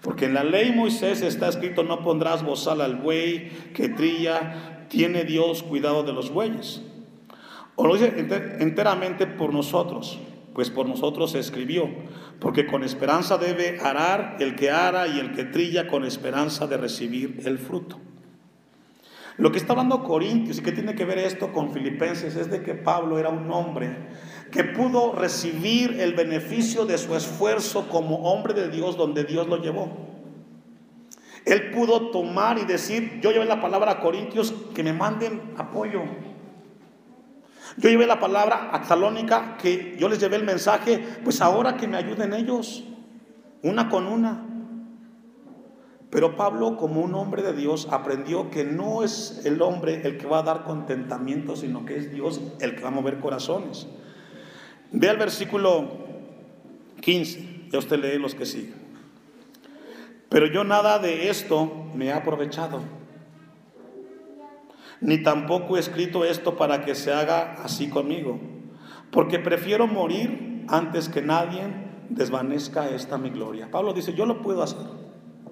[0.00, 5.24] Porque en la ley Moisés está escrito, no pondrás bozal al buey que trilla, tiene
[5.24, 6.80] Dios cuidado de los bueyes.
[7.76, 8.26] O lo dice
[8.60, 10.18] enteramente por nosotros,
[10.54, 11.90] pues por nosotros se escribió,
[12.40, 16.78] porque con esperanza debe arar el que ara y el que trilla con esperanza de
[16.78, 17.98] recibir el fruto.
[19.36, 22.62] Lo que está hablando Corintios y que tiene que ver esto con Filipenses es de
[22.62, 23.96] que Pablo era un hombre
[24.50, 29.58] que pudo recibir el beneficio de su esfuerzo como hombre de Dios donde Dios lo
[29.58, 30.10] llevó.
[31.44, 36.02] Él pudo tomar y decir, yo llevé la palabra a Corintios que me manden apoyo.
[37.76, 41.88] Yo llevé la palabra a Salónica que yo les llevé el mensaje, pues ahora que
[41.88, 42.84] me ayuden ellos,
[43.62, 44.49] una con una.
[46.10, 50.26] Pero Pablo, como un hombre de Dios, aprendió que no es el hombre el que
[50.26, 53.86] va a dar contentamiento, sino que es Dios el que va a mover corazones.
[54.90, 55.88] Ve al versículo
[57.00, 58.74] 15, ya usted lee los que siguen.
[60.28, 62.80] Pero yo nada de esto me he aprovechado,
[65.00, 68.40] ni tampoco he escrito esto para que se haga así conmigo,
[69.12, 71.62] porque prefiero morir antes que nadie
[72.08, 73.70] desvanezca esta mi gloria.
[73.70, 74.99] Pablo dice, yo lo puedo hacer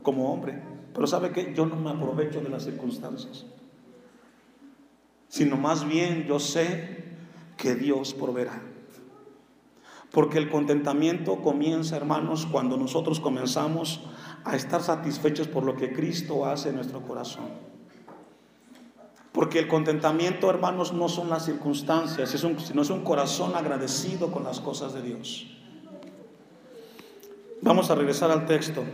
[0.03, 0.63] como hombre.
[0.95, 3.47] Pero sabe que yo no me aprovecho de las circunstancias,
[5.29, 7.05] sino más bien yo sé
[7.57, 8.63] que Dios proveerá.
[10.11, 14.01] Porque el contentamiento comienza, hermanos, cuando nosotros comenzamos
[14.45, 17.45] a estar satisfechos por lo que Cristo hace en nuestro corazón.
[19.33, 24.59] Porque el contentamiento, hermanos, no son las circunstancias, sino es un corazón agradecido con las
[24.59, 25.47] cosas de Dios.
[27.61, 28.85] Vamos a regresar al texto,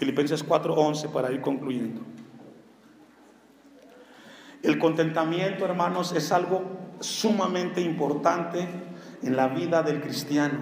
[0.00, 2.00] Filipenses 4:11, para ir concluyendo.
[4.62, 6.62] El contentamiento, hermanos, es algo
[7.00, 8.66] sumamente importante
[9.22, 10.58] en la vida del cristiano.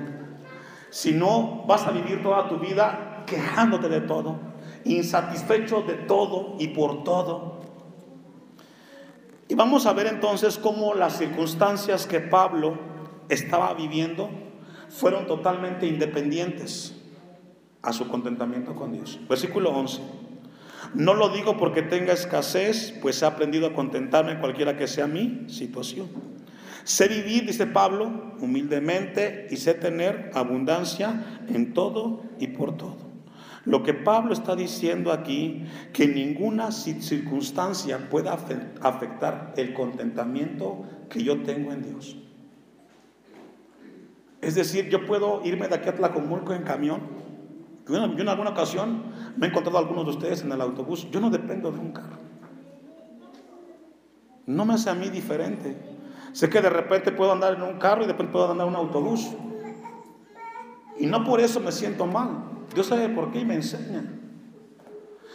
[0.90, 4.40] Si no, vas a vivir toda tu vida quejándote de todo,
[4.84, 7.60] insatisfecho de todo y por todo.
[9.46, 12.76] Y vamos a ver entonces cómo las circunstancias que Pablo
[13.28, 14.30] estaba viviendo
[14.88, 16.97] fueron totalmente independientes
[17.88, 19.18] a su contentamiento con Dios.
[19.28, 20.02] Versículo 11.
[20.94, 25.06] No lo digo porque tenga escasez, pues he aprendido a contentarme en cualquiera que sea
[25.06, 26.08] mi situación.
[26.84, 33.08] Sé vivir, dice Pablo, humildemente y sé tener abundancia en todo y por todo.
[33.64, 38.32] Lo que Pablo está diciendo aquí, que ninguna circunstancia pueda
[38.80, 42.16] afectar el contentamiento que yo tengo en Dios.
[44.40, 47.17] Es decir, yo puedo irme de aquí a Tlacomulco en camión.
[47.88, 49.02] Yo en alguna ocasión
[49.36, 51.10] me he encontrado algunos de ustedes en el autobús.
[51.10, 52.18] Yo no dependo de un carro.
[54.46, 55.76] No me hace a mí diferente.
[56.32, 58.74] Sé que de repente puedo andar en un carro y de repente puedo andar en
[58.74, 59.30] un autobús.
[60.98, 62.44] Y no por eso me siento mal.
[62.74, 64.04] Dios sabe por qué y me enseña.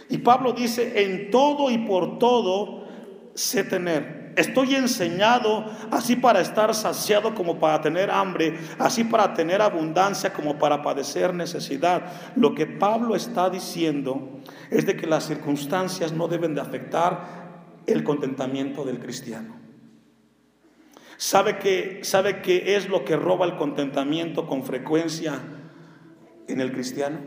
[0.09, 2.85] Y Pablo dice, en todo y por todo
[3.33, 4.22] sé tener.
[4.35, 10.57] Estoy enseñado así para estar saciado como para tener hambre, así para tener abundancia como
[10.57, 12.03] para padecer necesidad.
[12.35, 17.43] Lo que Pablo está diciendo es de que las circunstancias no deben de afectar
[17.85, 19.55] el contentamiento del cristiano.
[21.17, 25.39] ¿Sabe que, ¿Sabe qué es lo que roba el contentamiento con frecuencia?
[26.47, 27.19] en el cristiano.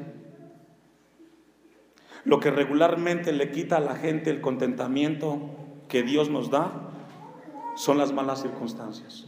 [2.25, 5.51] Lo que regularmente le quita a la gente el contentamiento
[5.89, 6.91] que Dios nos da
[7.77, 9.27] son las malas circunstancias.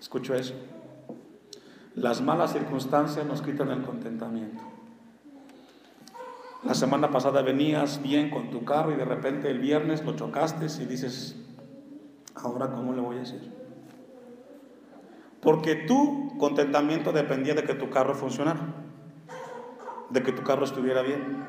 [0.00, 0.54] Escucho eso.
[1.94, 4.62] Las malas circunstancias nos quitan el contentamiento.
[6.64, 10.66] La semana pasada venías bien con tu carro y de repente el viernes lo chocaste
[10.82, 11.36] y dices,
[12.34, 13.42] ahora cómo le voy a hacer.
[15.42, 18.74] Porque tu contentamiento dependía de que tu carro funcionara,
[20.08, 21.44] de que tu carro estuviera bien.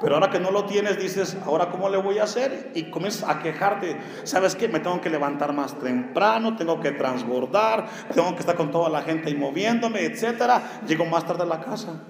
[0.00, 2.72] Pero ahora que no lo tienes, dices, ahora cómo le voy a hacer?
[2.74, 3.96] Y comienzas a quejarte.
[4.24, 4.68] ¿Sabes qué?
[4.68, 9.02] Me tengo que levantar más temprano, tengo que transbordar, tengo que estar con toda la
[9.02, 10.82] gente y moviéndome, etcétera.
[10.86, 12.02] Llego más tarde a la casa.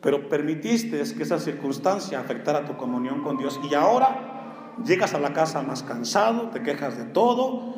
[0.00, 3.60] Pero permitiste que esa circunstancia afectara tu comunión con Dios.
[3.70, 7.74] Y ahora llegas a la casa más cansado, te quejas de todo,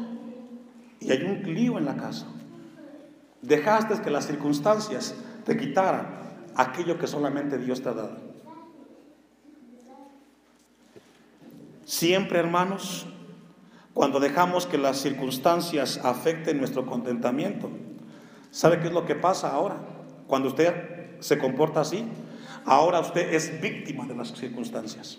[1.01, 2.27] y hay un lío en la casa.
[3.43, 6.17] Dejaste que las circunstancias te quitaran
[6.57, 8.26] aquello que solamente Dios te ha dado.
[11.87, 13.07] Siempre, hermanos,
[13.95, 17.71] cuando dejamos que las circunstancias afecten nuestro contentamiento,
[18.51, 19.77] ¿sabe qué es lo que pasa ahora?
[20.27, 22.05] Cuando usted se comporta así,
[22.65, 25.19] ahora usted es víctima de las circunstancias.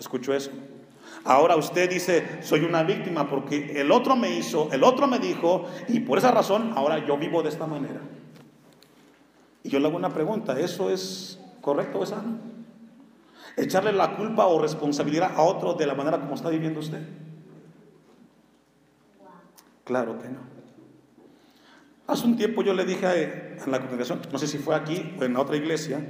[0.00, 0.52] ¿Escuchó eso?
[1.22, 5.66] Ahora usted dice, soy una víctima porque el otro me hizo, el otro me dijo,
[5.88, 8.00] y por esa razón ahora yo vivo de esta manera.
[9.62, 12.47] Y yo le hago una pregunta, ¿eso es correcto o es sano?
[13.58, 17.02] Echarle la culpa o responsabilidad a otro de la manera como está viviendo usted.
[19.84, 20.40] Claro que no.
[22.06, 25.14] Hace un tiempo yo le dije a, a la congregación, no sé si fue aquí
[25.20, 26.00] o en otra iglesia,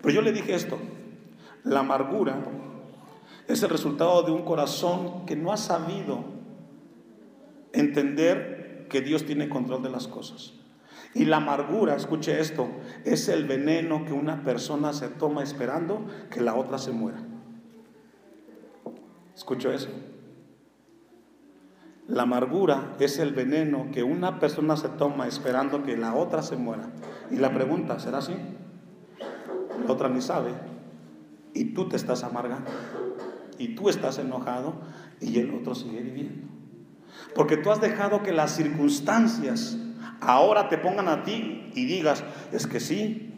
[0.00, 0.78] pero yo le dije esto,
[1.62, 2.42] la amargura
[3.46, 6.24] es el resultado de un corazón que no ha sabido
[7.72, 10.54] entender que Dios tiene control de las cosas.
[11.14, 12.68] Y la amargura, escuche esto,
[13.04, 17.22] es el veneno que una persona se toma esperando que la otra se muera.
[19.34, 19.88] ¿Escucho eso?
[22.08, 26.56] La amargura es el veneno que una persona se toma esperando que la otra se
[26.56, 26.90] muera.
[27.30, 28.34] Y la pregunta, ¿será así?
[29.86, 30.50] La otra ni sabe.
[31.54, 32.70] Y tú te estás amargando
[33.58, 34.74] y tú estás enojado
[35.20, 36.48] y el otro sigue viviendo.
[37.34, 39.78] Porque tú has dejado que las circunstancias
[40.22, 43.34] ahora te pongan a ti y digas, es que sí,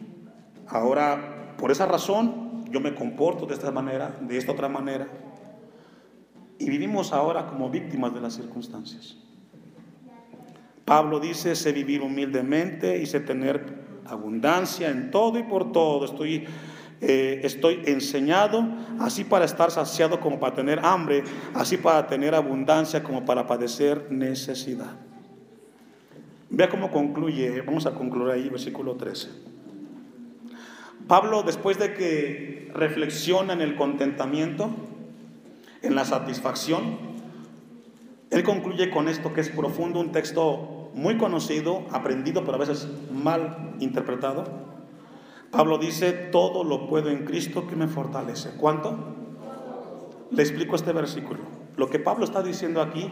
[0.67, 5.07] ahora por esa razón yo me comporto de esta manera, de esta otra manera.
[6.57, 9.17] Y vivimos ahora como víctimas de las circunstancias.
[10.85, 16.05] Pablo dice, sé vivir humildemente y sé tener abundancia en todo y por todo.
[16.05, 16.45] Estoy
[17.01, 18.65] eh, estoy enseñado,
[18.99, 24.07] así para estar saciado como para tener hambre, así para tener abundancia como para padecer
[24.11, 25.04] necesidad.
[26.55, 29.27] Vea cómo concluye, vamos a concluir ahí, versículo 13.
[31.05, 34.69] Pablo, después de que reflexiona en el contentamiento,
[35.81, 36.97] en la satisfacción,
[38.29, 42.87] él concluye con esto que es profundo, un texto muy conocido, aprendido, pero a veces
[43.11, 44.45] mal interpretado.
[45.51, 48.51] Pablo dice, todo lo puedo en Cristo que me fortalece.
[48.51, 48.97] ¿Cuánto?
[50.31, 51.41] Le explico este versículo.
[51.75, 53.11] Lo que Pablo está diciendo aquí,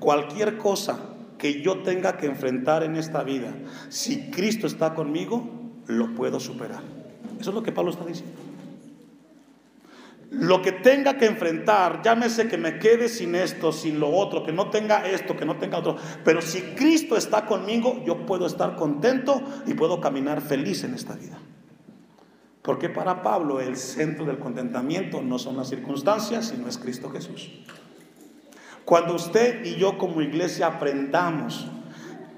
[0.00, 1.09] cualquier cosa
[1.40, 3.54] que yo tenga que enfrentar en esta vida,
[3.88, 5.48] si Cristo está conmigo,
[5.86, 6.82] lo puedo superar.
[7.40, 8.36] Eso es lo que Pablo está diciendo.
[10.30, 14.52] Lo que tenga que enfrentar, llámese que me quede sin esto, sin lo otro, que
[14.52, 15.96] no tenga esto, que no tenga otro.
[16.24, 21.14] Pero si Cristo está conmigo, yo puedo estar contento y puedo caminar feliz en esta
[21.14, 21.38] vida.
[22.62, 27.50] Porque para Pablo el centro del contentamiento no son las circunstancias, sino es Cristo Jesús.
[28.90, 31.64] Cuando usted y yo como iglesia aprendamos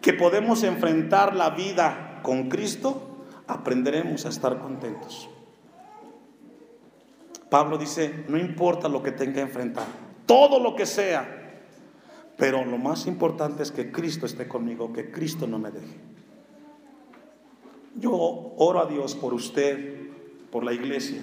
[0.02, 5.30] que podemos enfrentar la vida con Cristo, aprenderemos a estar contentos.
[7.48, 9.86] Pablo dice, no importa lo que tenga que enfrentar,
[10.26, 11.62] todo lo que sea,
[12.36, 16.00] pero lo más importante es que Cristo esté conmigo, que Cristo no me deje.
[17.96, 20.10] Yo oro a Dios por usted,
[20.50, 21.22] por la iglesia,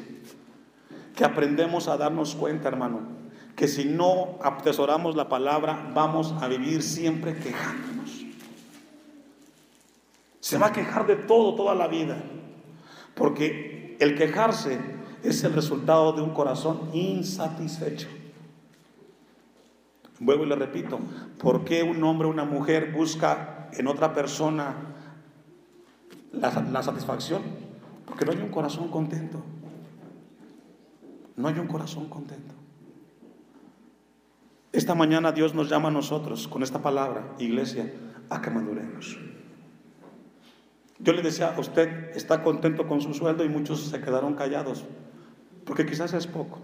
[1.15, 3.18] que aprendemos a darnos cuenta, hermano,
[3.59, 8.23] que si no atesoramos la palabra, vamos a vivir siempre quejándonos.
[10.39, 12.23] Se va a quejar de todo toda la vida.
[13.15, 14.79] Porque el quejarse
[15.23, 18.07] es el resultado de un corazón insatisfecho.
[20.21, 20.97] Vuelvo y le repito,
[21.37, 24.73] ¿por qué un hombre o una mujer busca en otra persona
[26.31, 27.41] la, la, satisfacción?
[28.05, 29.43] Porque no hay un corazón contento.
[31.35, 32.58] No hay un corazón contento.
[34.71, 37.91] Esta mañana Dios nos llama a nosotros con esta palabra, iglesia,
[38.29, 39.17] a que maduremos.
[40.99, 44.85] Yo le decía, usted está contento con su sueldo y muchos se quedaron callados,
[45.65, 46.59] porque quizás es poco.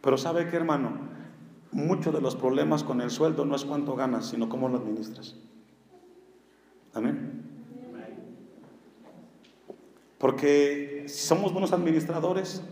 [0.00, 0.92] Pero sabe que hermano,
[1.70, 5.36] muchos de los problemas con el sueldo no es cuánto ganas, sino cómo lo administras.
[6.94, 7.44] Amén.
[10.18, 12.62] Porque si somos buenos administradores,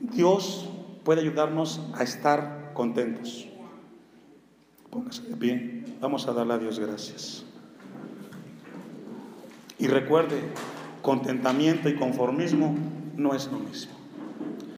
[0.00, 0.68] Dios
[1.04, 3.48] puede ayudarnos a estar contentos.
[4.90, 5.84] Póngase de pie.
[6.00, 7.44] Vamos a darle a Dios gracias.
[9.78, 10.40] Y recuerde,
[11.00, 12.74] contentamiento y conformismo
[13.16, 14.01] no es lo mismo.